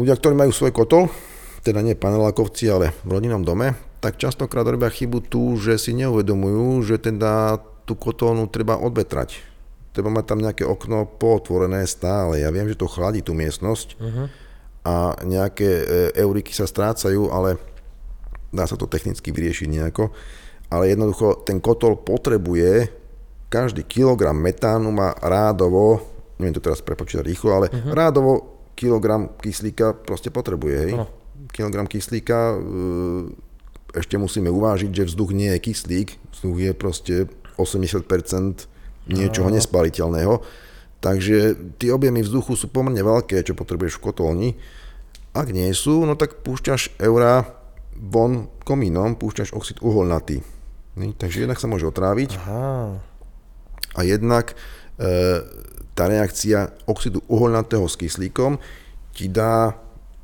[0.01, 1.13] ľudia, ktorí majú svoj kotol,
[1.61, 6.81] teda nie panelákovci, ale v rodinnom dome, tak častokrát robia chybu tu, že si neuvedomujú,
[6.89, 9.50] že teda tú kotónu treba odvetrať.
[9.91, 12.43] Treba mať tam nejaké okno pootvorené stále.
[12.43, 14.27] Ja viem, že to chladí tú miestnosť uh-huh.
[14.87, 14.95] a
[15.27, 15.85] nejaké e,
[16.23, 17.59] euriky sa strácajú, ale
[18.55, 20.15] dá sa to technicky vyriešiť nejako.
[20.71, 22.87] Ale jednoducho ten kotol potrebuje,
[23.51, 25.99] každý kilogram metánu má rádovo,
[26.39, 27.91] neviem to teraz prepočítať rýchlo, ale uh-huh.
[27.91, 28.33] rádovo
[28.79, 30.77] kilogram kyslíka proste potrebuje.
[30.87, 30.93] Hej?
[30.95, 31.11] Uh-huh.
[31.51, 32.57] Kilogram kyslíka e,
[33.91, 37.15] ešte musíme uvážiť, že vzduch nie je kyslík, vzduch je proste
[37.59, 38.71] 80%
[39.11, 40.41] niečoho nespaliteľného.
[41.01, 44.51] Takže tie objemy vzduchu sú pomerne veľké, čo potrebuješ v kotolni.
[45.33, 47.49] Ak nie sú, no tak púšťaš eurá
[47.97, 50.45] von komínom, púšťaš oxid uholnatý.
[50.97, 52.37] Takže jednak sa môže otráviť.
[52.37, 53.01] Aha.
[53.97, 54.55] a jednak e,
[55.99, 58.63] tá reakcia oxidu uholnatého s kyslíkom
[59.11, 59.75] ti dá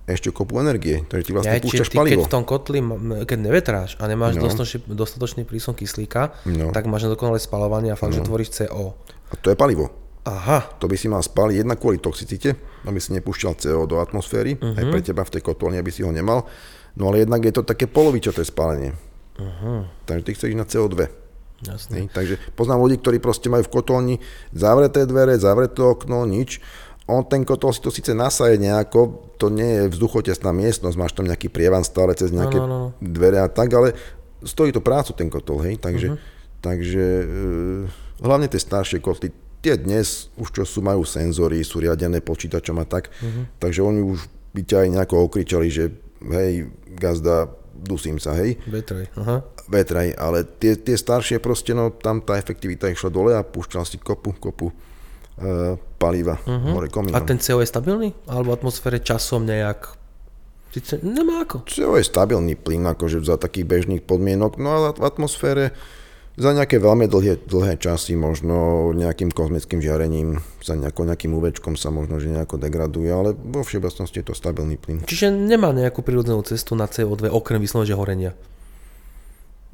[0.07, 2.15] ešte kopu energie, takže ty vlastne Ja, púšťaš ty, palivo.
[2.15, 2.79] keď v tom kotli,
[3.23, 4.47] keď nevetráš a nemáš No.
[4.47, 6.71] dostatočný, dostatočný prísun kyslíka, No.
[6.71, 8.95] tak máš nedokonalé spalovanie a fakt, že tvoríš CO.
[9.27, 9.91] A to je palivo.
[10.23, 14.55] Aha, To by si mal spáliť jednak kvôli toxicite, aby si nepúšťal CO do atmosféry,
[14.55, 14.75] uh-huh.
[14.75, 16.47] aj pre teba v tej kotolni, aby si ho nemal.
[16.95, 18.95] No ale jednak je to také polovičaté spálenie.
[19.37, 19.87] Uh-huh.
[20.03, 20.97] Takže ty chceš ísť na CO2.
[21.63, 21.95] jasné.
[21.95, 24.15] Hej, takže poznám ľudí, ktorí proste majú v kotolni
[24.51, 26.59] zavreté dvere, zavreté okno, nič.
[27.07, 31.31] On ten kotol si to síce nasaje nejako, to nie je vzduchotesná miestnosť, máš tam
[31.31, 32.99] nejaký prievan stále cez nejaké no, no, no.
[32.99, 33.95] dvere a tak, ale
[34.43, 36.21] stojí to prácu ten kotol, hej, takže, uh-huh.
[36.59, 37.27] takže e,
[38.27, 39.31] hlavne tie staršie kotly,
[39.63, 43.55] tie dnes už čo sú, majú senzory, sú riadené počítačom a tak, uh-huh.
[43.63, 45.95] takže oni už by ťa aj nejako okričali, že
[46.27, 49.07] hej, gazda, dusím sa, hej, Vetraj.
[49.15, 49.47] Aha.
[49.71, 54.03] vetraj, ale tie, tie staršie proste, no tam tá efektivita išla dole a púšťal si
[54.03, 54.75] kopu, kopu
[56.01, 56.73] paliva uh-huh.
[56.73, 57.17] hore komínom.
[57.17, 58.17] A ten CO je stabilný?
[58.25, 59.93] Alebo v atmosfére časom nejak...
[60.73, 61.65] Sice nemá ako.
[61.69, 65.73] CO je stabilný plyn, akože za takých bežných podmienok, no ale v atmosfére
[66.37, 71.89] za nejaké veľmi dlhé, dlhé časy, možno nejakým kozmickým žiarením, za nejako, nejakým UVčkom sa
[71.89, 75.01] možno že nejako degraduje, ale vo všeobecnosti je to stabilný plyn.
[75.09, 78.33] Čiže nemá nejakú prírodzenú cestu na CO2 okrem vyslovene, horenia.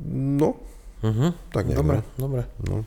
[0.07, 0.55] No,
[1.03, 1.35] Uh-huh.
[1.51, 2.07] tak nejak.
[2.15, 2.87] Dobre, no.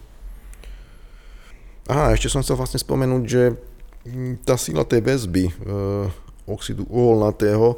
[1.86, 3.44] Aha, ešte som chcel vlastne spomenúť, že
[4.42, 5.54] tá sila tej väzby e,
[6.50, 7.78] oxidu uholnatého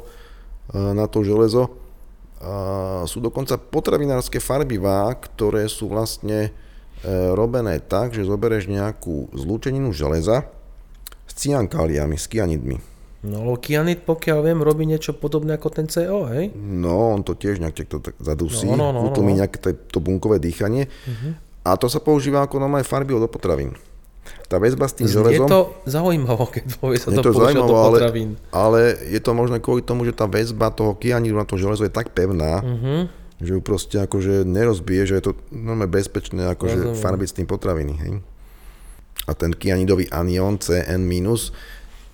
[0.96, 1.72] na to železo
[2.38, 6.50] a sú dokonca potravinárske farbivá, ktoré sú vlastne e,
[7.34, 10.46] robené tak, že zoberieš nejakú zlúčeninu železa
[11.26, 12.76] s cyankaliami, s kianidmi.
[13.26, 16.54] No lebo kianit, pokiaľ viem, robí niečo podobné ako ten CO, hej?
[16.54, 19.42] No, on to tiež nejak to tak zadusí, No, no, no, utlmí no.
[19.42, 19.58] Nejaké
[19.90, 20.86] to, bunkové dýchanie
[21.66, 23.74] a to sa používa ako normálne farbivo do potravín.
[24.48, 25.44] Tá väzba s tým Je železom...
[25.44, 27.98] to zaujímavé, keď povie sa Je to, to do zaujímavé, ale,
[28.48, 28.80] ale
[29.12, 32.16] je to možno kvôli tomu, že tá väzba toho kianidu na to železo je tak
[32.16, 32.72] pevná, Mhm.
[32.72, 33.00] uh-huh.
[33.44, 36.98] že ju proste akože nerozbije, že je to normálne bezpečné akože Rozumiem.
[36.98, 37.94] farbiť s tým potraviny.
[38.02, 38.12] Hej?
[39.28, 41.06] A ten kianidový anion CN-,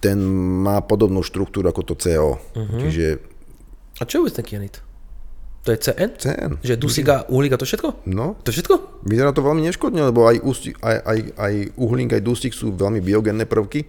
[0.03, 0.19] ten
[0.61, 2.31] má podobnú štruktúru ako to CO.
[2.53, 2.61] Mhm.
[2.61, 2.81] Uh-huh.
[2.83, 3.07] Čiže
[3.95, 4.84] A čo je vôbec ten kianit?
[5.65, 6.11] To je CN?
[6.21, 6.53] CN.
[6.61, 8.05] Že dusík a uhlík a to všetko?
[8.05, 9.01] No, To všetko?
[9.09, 13.01] vyzerá to veľmi neškodne, lebo aj, ústi, aj, aj, aj uhlík, aj dusík sú veľmi
[13.01, 13.89] biogenné prvky.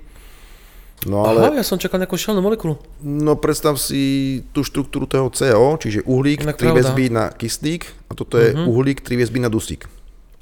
[1.03, 1.51] No ale...
[1.51, 2.79] Aha, ja som čakal nejakú šelnú molekulu.
[3.03, 6.95] No predstav si tú štruktúru toho CO, čiže uhlík, Inak tri pravda.
[6.95, 8.71] väzby na kyslík a toto je uh-huh.
[8.71, 9.85] uhlík, tri väzby na dusík.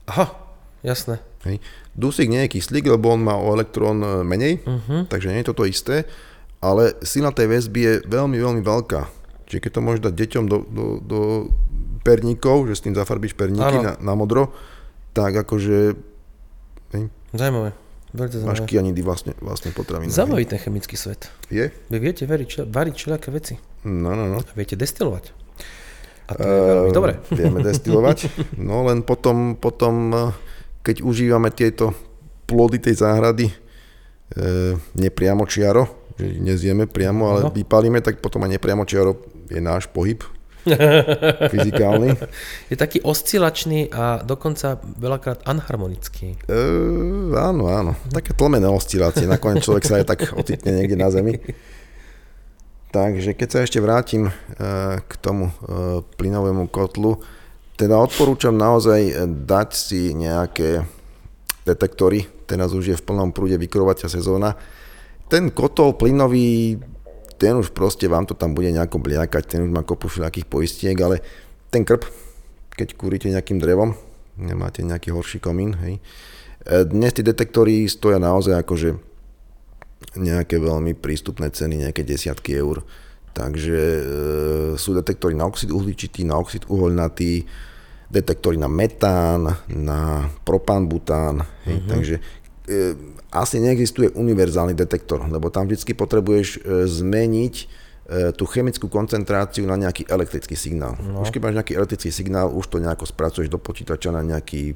[0.06, 0.30] Aha,
[0.86, 1.18] jasné.
[1.50, 1.58] Hej.
[1.98, 5.10] Dusík nie je kyslík, lebo on má o elektrón e, menej, uh-huh.
[5.10, 6.06] takže nie je toto isté,
[6.64, 9.23] ale sila tej väzby je veľmi, veľmi veľká.
[9.54, 11.20] Čiže keď to môžeš dať deťom do, do, do
[12.02, 14.50] perníkov, že s tým zafarbíš perníky na, na modro,
[15.14, 15.94] tak akože
[16.92, 17.78] hej, Zaujímavé.
[18.10, 18.66] Veľmi máš zaujímavé.
[18.66, 20.10] kianidy vlastne, vlastne potraviny.
[20.10, 21.30] Zaujímavý ten chemický svet.
[21.50, 21.70] Je?
[21.70, 23.54] Vy viete veriť, čo, variť všelijaké veci.
[23.86, 24.42] No, no, no.
[24.42, 25.30] A viete destilovať.
[26.24, 27.14] A to je veľmi Eh, dobre.
[27.36, 28.18] Vieme destilovať.
[28.58, 30.34] No len potom, potom, eh,
[30.82, 31.94] keď užívame tieto
[32.44, 33.56] plody tej záhrady e,
[34.98, 37.50] nepriamo čiaro, že nezjeme priamo, ale No.
[37.50, 39.16] vypalíme, tak potom aj nepriamo čiaro
[39.54, 40.26] je náš pohyb
[41.54, 42.16] fyzikálny.
[42.72, 46.40] Je taký oscilačný a dokonca veľakrát anharmonický.
[46.48, 46.58] E,
[47.36, 47.92] áno, áno.
[48.10, 49.28] Také tlmené oscilácie.
[49.28, 51.38] Nakoniec človek sa aj tak ocitne niekde na zemi.
[52.94, 54.34] Takže keď sa ešte vrátim e,
[55.02, 55.54] k tomu e,
[56.16, 57.20] plynovému kotlu,
[57.74, 60.86] teda odporúčam naozaj dať si nejaké
[61.66, 64.54] detektory, teraz už je v plnom prúde vykurovacia sezóna.
[65.26, 66.78] Ten kotol plynový,
[67.44, 70.96] ten už proste vám to tam bude nejako bliakať, ten už má kopu všelijakých poistiek,
[71.04, 71.20] ale
[71.68, 72.08] ten krp,
[72.72, 74.00] keď kúrite nejakým drevom,
[74.40, 76.00] nemáte nejaký horší komín, hej.
[76.64, 78.96] E, Dnes tie detektory stoja naozaj akože
[80.16, 82.88] nejaké veľmi prístupné ceny, nejaké desiatky eur.
[83.36, 84.02] Takže e,
[84.80, 87.44] sú detektory na oxid uhličitý, na oxid uholnatý,
[88.08, 91.44] detektory na metán, na propán-bután.
[91.68, 91.90] Hej, uh-huh.
[91.92, 92.16] Takže
[93.34, 97.66] asi neexistuje univerzálny detektor, lebo tam vždy potrebuješ e, zmeniť e,
[98.32, 100.96] tú chemickú koncentráciu na nejaký elektrický signál.
[101.02, 101.28] No.
[101.28, 104.76] Už keď máš nejaký elektrický signál, už to nejako spracuješ do počítača na nejaký, e,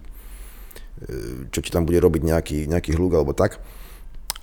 [1.48, 3.64] čo ti tam bude robiť nejaký, nejaký hluk alebo tak.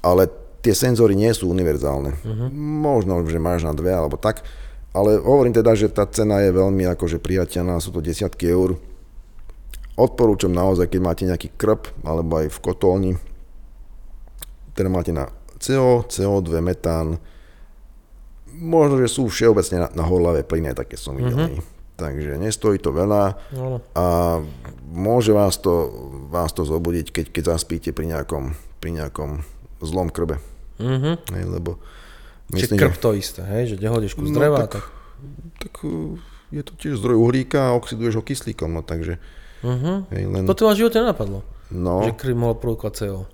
[0.00, 0.32] Ale
[0.64, 2.16] tie senzory nie sú univerzálne.
[2.24, 2.48] Uh-huh.
[2.80, 4.40] Možno, že máš na dve alebo tak,
[4.96, 8.80] ale hovorím teda, že tá cena je veľmi akože priateľná, sú to desiatky eur.
[10.00, 13.12] Odporúčam naozaj, keď máte nejaký krp alebo aj v kotolni,
[14.74, 17.16] teda máte na CO, CO2, metán,
[18.50, 21.34] možno, že sú všeobecne na, na horlavé plyny, také som videl.
[21.34, 21.62] Uh-huh.
[21.94, 23.78] Takže nestojí to veľa No.
[23.92, 24.04] a
[24.84, 25.90] môže vás to,
[26.26, 29.46] vás to zobudiť, keď, keď zaspíte pri nejakom, pri nejakom
[29.78, 30.42] zlom krbe.
[30.76, 31.22] Mhm.
[31.30, 31.78] Hej, lebo
[32.50, 33.62] Čiže myslím, krb že, to isté, hej?
[33.68, 34.84] že nehodíš kus No, dreva, tak- tak...
[35.60, 36.18] tak uh,
[36.50, 39.22] je to tiež zdroj uhlíka a oxiduješ ho kyslíkom, no takže
[39.62, 40.10] Mhm.
[40.10, 43.24] hej, len, To v živote nenapadlo, no, že krb mohol produkovať CO.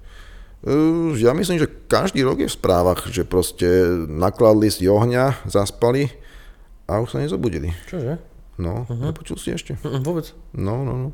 [0.61, 3.67] Uh, Ja myslím, že každý rok je v správach, že proste
[4.09, 6.13] nakladli si ohňa, zaspali
[6.85, 7.73] a už sa nezobudili.
[7.89, 8.21] Čože?
[8.61, 9.09] No, uh-huh.
[9.09, 9.81] nepočul si ešte?
[9.81, 10.37] Mm, Vôbec.
[10.53, 11.09] No, no, no.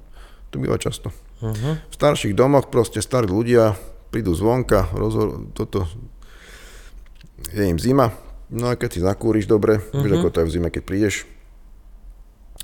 [0.51, 1.15] To býva často.
[1.39, 1.79] Uh-huh.
[1.79, 3.79] V starších domoch proste starí ľudia
[4.11, 5.87] prídu zvonka, rozhor, toto,
[7.55, 8.11] je im zima,
[8.51, 10.03] no a keď si zakúriš dobre, uh-huh.
[10.03, 11.15] vieš ako to je v zime, keď prídeš,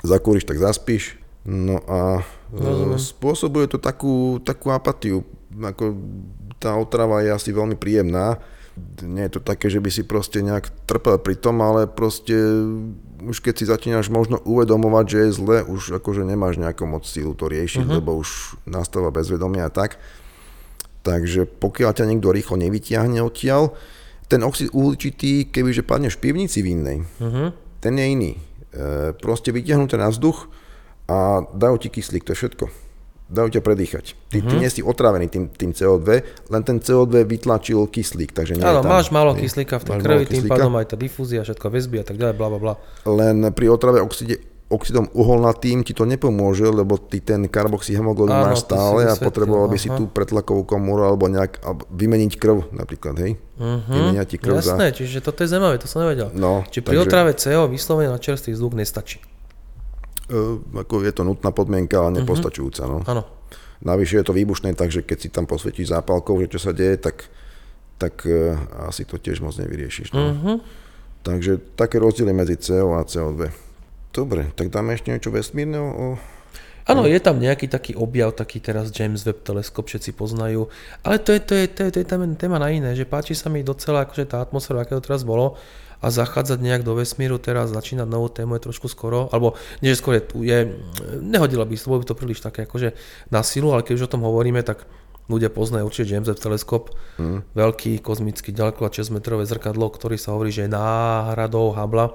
[0.02, 2.98] zakúriš, tak zaspíš, no a Rozumiem.
[2.98, 5.22] e, spôsobuje to takú, takú apatiu,
[5.52, 5.94] ako
[6.62, 8.38] tá otrava je asi veľmi príjemná,
[9.04, 12.32] nie je to také, že by si proste nejak trpel pri tom, ale proste
[13.22, 17.36] už keď si začínaš možno uvedomovať, že je zle, už akože nemáš nejakú moc sílu
[17.36, 18.00] to riešiť, uh-huh.
[18.00, 20.00] lebo už nastáva bezvedomie a tak.
[21.06, 23.74] Takže pokiaľ ťa niekto rýchlo nevytiahne odtiaľ,
[24.26, 27.52] ten oxid uhličitý, kebyže padneš v pivnici vinnej, Uh-huh.
[27.84, 28.32] ten je iný.
[28.72, 30.48] E, proste vytiahnuté na vzduch
[31.06, 32.64] a dajú ti kyslík, to je všetko.
[33.32, 34.04] Dajú ťa predýchať.
[34.28, 36.08] Ty, ty nie si otrávený tým, tým CO2,
[36.52, 40.44] len ten CO2 vytlačil kyslík, takže nie Áno, máš málo kyslíka v tej krvi, tým
[40.44, 42.74] pádom aj tá difúzia, všetko väzby a tak ďalej, bla bla bla.
[43.08, 44.36] Len pri otrave oxide,
[44.68, 49.76] oxidom uholnatým ti to nepomôže, lebo ty ten karboxyhemoglobín Áno, máš stále a potreboval by
[49.76, 53.36] si tú pretlakovú komoru alebo nejak alebo vymeniť krv napríklad, hej?
[53.60, 54.76] Mhm, Vymeniať ti krv za...
[54.76, 56.32] Jasné, čiže toto je zaujímavé, to som nevedel.
[56.32, 59.20] No, Čiže pri takže- otrave CO vyslovene na čerstvý vzduch nestačí.
[60.30, 60.38] E,
[60.78, 62.86] ako je to nutná podmienka, ale nepostačujúca.
[62.86, 63.02] No.
[63.02, 63.22] Áno.
[63.82, 67.26] Navyše je to výbušné, takže keď si tam posvetíš zápalkou, že čo sa deje, tak,
[67.98, 68.54] tak e,
[68.86, 70.14] asi to tiež moc nevyriešiš.
[70.14, 70.22] No.
[70.34, 70.54] Mhm.
[71.22, 73.50] Takže také rozdiely medzi CO a CO2.
[74.10, 76.06] Dobre, tak dáme ešte niečo vesmírneho o...
[76.82, 80.66] Áno, je tam nejaký taký objav, taký teraz James Webb teleskop, všetci poznajú,
[81.06, 83.38] ale to je, to je, to je, to je téma, téma na iné, že páči
[83.38, 85.54] sa mi docela akože tá atmosféra, aké to teraz bolo
[86.02, 90.02] a zachádzať nejak do vesmíru teraz, začínať novú tému je trošku skoro, alebo nie, že
[90.02, 90.58] skôr je, je,
[91.22, 92.98] nehodila by, bolo by to príliš také akože
[93.30, 94.84] na silu, ale keď už o tom hovoríme, tak
[95.30, 96.90] ľudia poznajú určite James Webb teleskop,
[97.22, 97.54] mm.
[97.54, 102.10] veľký kozmický ďaleko 6 metrové zrkadlo, ktorý sa hovorí, že je náhradou Hubble,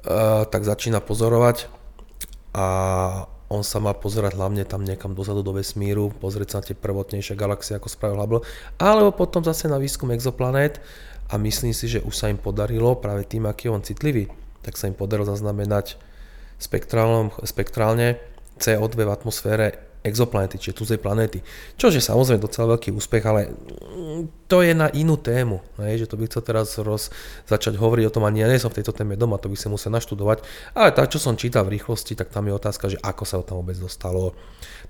[0.00, 1.68] Uh, tak začína pozorovať
[2.56, 2.66] a
[3.52, 7.34] on sa má pozerať hlavne tam niekam dozadu do vesmíru, pozrieť sa na tie prvotnejšie
[7.34, 8.40] galaxie, ako spravil Hubble,
[8.78, 10.80] alebo potom zase na výskum exoplanét
[11.30, 14.26] a myslím si, že už sa im podarilo, práve tým, aký je on citlivý,
[14.66, 15.94] tak sa im podarilo zaznamenať
[16.58, 18.18] spektrálne
[18.60, 19.66] CO2 v atmosfére
[20.04, 21.40] exoplanety, čiže cudzej planéty.
[21.76, 25.62] Čo je samozrejme docela veľký úspech, ale mm, to je na inú tému.
[25.78, 27.14] Hej, že to by chcel teraz roz,
[27.46, 29.70] začať hovoriť o tom, ani ja nie som v tejto téme doma, to by som
[29.70, 30.42] musel naštudovať.
[30.74, 33.46] Ale tak, čo som čítal v rýchlosti, tak tam je otázka, že ako sa ho
[33.46, 34.34] tam vôbec dostalo.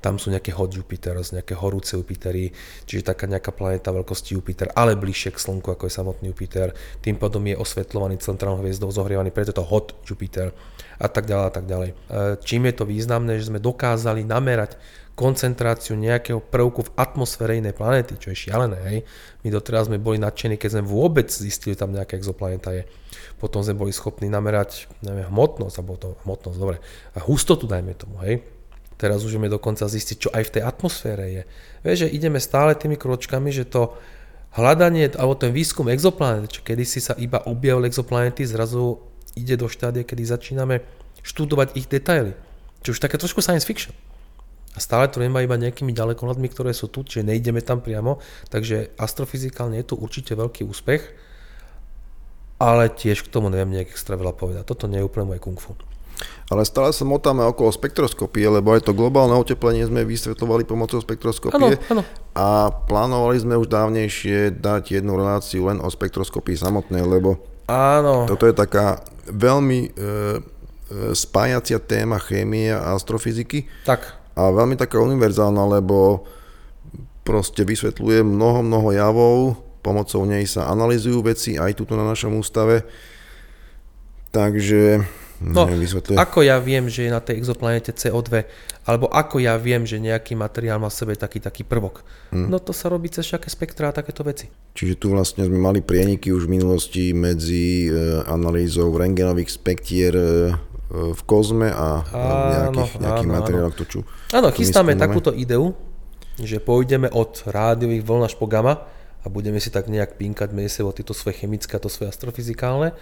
[0.00, 2.56] Tam sú nejaké hot Jupiters, nejaké horúce Jupitery,
[2.88, 6.72] čiže taká nejaká planéta veľkosti Jupiter, ale bližšie k Slnku, ako je samotný Jupiter.
[7.04, 10.56] Tým pádom je osvetľovaný centrálnou hviezdou, zohrievaný, preto je to hot Jupiter
[10.96, 11.90] a tak ďalej a tak ďalej.
[11.92, 11.94] E,
[12.40, 14.80] Čím je to významné, že sme dokázali namerať
[15.14, 18.98] koncentráciu nejakého prvku v atmosfére inej planéty, čo je šialené, hej.
[19.44, 22.88] My doteraz sme boli nadšení, keď sme vôbec zistili, tam nejaká exoplaneta je.
[23.36, 26.80] Potom sme boli schopní namerať neviem, hmotnosť, alebo to hmotnosť, dobre,
[27.12, 28.40] a hustotu dajme tomu, hej.
[29.00, 31.42] Teraz už vieme dokonca zistiť, čo aj v tej atmosfére je.
[31.80, 33.96] Vieš, že ideme stále tými kročkami, že to
[34.56, 39.00] hľadanie, alebo ten výskum exoplanet, čo kedysi sa iba objavili exoplanety, zrazu
[39.32, 40.84] ide do štádia, kedy začíname
[41.24, 42.36] študovať ich detaily.
[42.84, 43.92] Čo už také trošku science fiction.
[44.70, 48.22] A stále to nemá iba nejakými ďalekohľadmi, ktoré sú tu, čiže nejdeme tam priamo,
[48.54, 51.02] takže astrofyzikálne je tu určite veľký úspech,
[52.60, 54.62] ale tiež k tomu neviem nejak extra veľa povedať.
[54.68, 55.74] Toto nie je úplne moje kung fu.
[56.52, 61.80] Ale stále sa motáme okolo spektroskopie, lebo aj to globálne oteplenie sme vysvetľovali pomocou spektroskopie
[61.88, 62.04] áno.
[62.36, 67.40] a plánovali sme už dávnejšie dať jednu reláciu len o spektroskopii samotnej, lebo
[67.70, 69.00] Áno, toto je taká
[69.30, 70.40] veľmi e, e,
[71.14, 74.19] spájacia téma chémie a astrofyziky tak.
[74.36, 76.26] A veľmi taká univerzálna, lebo
[77.22, 79.36] proste vysvetľuje mnoho, mnoho javov,
[79.80, 82.84] pomocou nej sa analizujú veci aj tuto na našom ústave,
[84.30, 85.02] takže
[85.40, 86.20] No, neviem, vysvetľuje.
[86.20, 88.44] ako ja viem, že je na tej exoplanete CO2,
[88.84, 92.04] alebo ako ja viem, že nejaký materiál má v sebe taký taký prvok.
[92.28, 92.52] Hm.
[92.52, 94.52] No to sa robí cez všaké spektrá a takéto veci.
[94.76, 100.52] Čiže tu vlastne sme mali prieniky už v minulosti medzi e, analýzou rengenových spektier e,
[100.90, 103.98] v kozme a, Áno, nejakých, nejakých áno, materiálov, to čo
[104.34, 105.78] Áno, chystáme takúto ideu,
[106.42, 108.90] že pôjdeme od rádiových vln až po gamma
[109.22, 112.96] a budeme si tak nejak pinkať medzi sebou tieto svoje chemické a to svoje astrofyzikálne.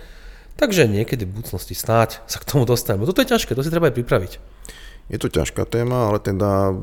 [0.59, 3.07] Takže niekedy v budúcnosti snáď sa k tomu dostaneme.
[3.07, 4.33] Toto je ťažké, to si treba aj pripraviť.
[5.09, 6.75] Je to ťažká téma, ale teda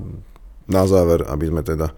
[0.66, 1.94] na záver, aby sme teda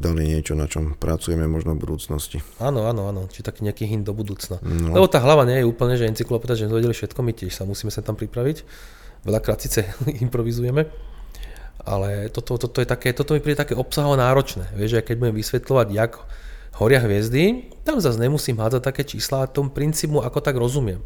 [0.00, 2.40] dali niečo, na čom pracujeme možno v budúcnosti.
[2.56, 4.56] Áno, áno, áno, či taký nejaký hint do budúcna.
[4.64, 4.96] No.
[4.96, 7.92] Lebo tá hlava nie je úplne, že encyklopédia, že vedeli všetko, my tiež sa musíme
[7.92, 8.64] sa tam pripraviť.
[9.28, 9.84] Veľakrát síce
[10.24, 10.88] improvizujeme,
[11.84, 14.72] ale toto, toto, je také, toto mi príde také obsahovo náročné.
[14.72, 16.12] Vieš, že keď budem vysvetľovať, jak
[16.80, 21.04] horia hviezdy, tam zase nemusím hádzať také čísla, a tom princípu ako tak rozumiem.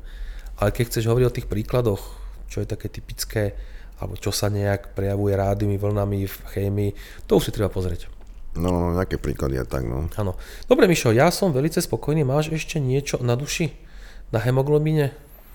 [0.62, 2.02] Ale keď chceš hovoriť o tých príkladoch,
[2.46, 3.58] čo je také typické,
[3.98, 6.90] alebo čo sa nejak prejavuje rádnymi vlnami v chémii,
[7.26, 8.15] to už si treba pozrieť.
[8.56, 10.08] No, nejaké príklady a tak, no.
[10.16, 10.34] Áno.
[10.66, 12.24] Dobre, Mišo, ja som veľmi spokojný.
[12.24, 13.72] Máš ešte niečo na duši?
[14.34, 15.14] Na hemoglobíne?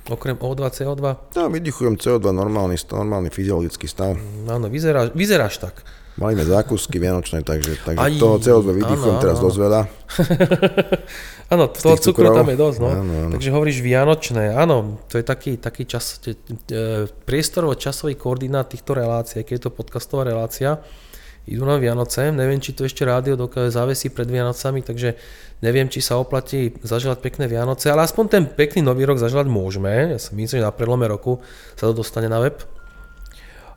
[0.09, 1.37] Okrem O2, CO2?
[1.37, 4.17] Ja vydychujem CO2, normálny, normálny fyziologický stav.
[4.49, 5.85] Áno, vyzeráš, vyzeráš tak.
[6.19, 9.45] Mali sme zákusky vianočné, takže, takže Aj, toho CO2 vydychujem áno, teraz áno.
[9.47, 9.81] dosť veľa.
[11.55, 12.89] áno, toho cukru tam je dosť, no.
[12.91, 13.33] Áno, áno.
[13.39, 16.35] Takže hovoríš vianočné, áno, to je taký, taký čas, e,
[17.07, 20.83] priestorovo-časový koordinát týchto relácií, keď je to podcastová relácia,
[21.49, 25.17] idú na Vianoce, neviem, či to ešte rádio dokáže závesí pred Vianocami, takže
[25.65, 30.13] neviem, či sa oplatí zaželať pekné Vianoce, ale aspoň ten pekný nový rok zaželať môžeme,
[30.13, 31.41] ja si myslím, že na predlome roku
[31.73, 32.61] sa to dostane na web.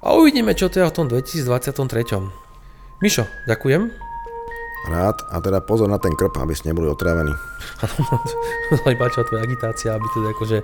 [0.05, 3.01] A uvidíme, čo to je v tom 2023.
[3.01, 3.89] Mišo, ďakujem.
[4.85, 7.33] Rád a teda pozor na ten krp, aby ste neboli otrávení.
[7.81, 8.21] Áno,
[8.85, 10.59] mi páčila tvoja agitácia, aby, teda akože,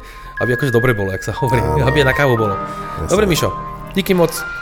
[0.45, 1.89] aby akože dobre bolo, jak sa hovorí, Áno.
[1.89, 2.53] aby na kávu bolo.
[2.53, 3.09] Presne.
[3.17, 3.49] Dobre Mišo,
[3.97, 4.60] díky moc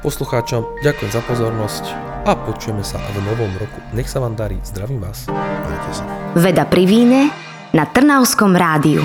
[0.00, 1.84] poslucháčom, ďakujem za pozornosť
[2.28, 3.80] a počujeme sa v novom roku.
[3.96, 5.28] Nech sa vám darí, zdravím vás.
[5.30, 6.04] Majte sa.
[6.36, 7.20] Veda pri víne
[7.72, 9.04] na Trnavskom rádiu.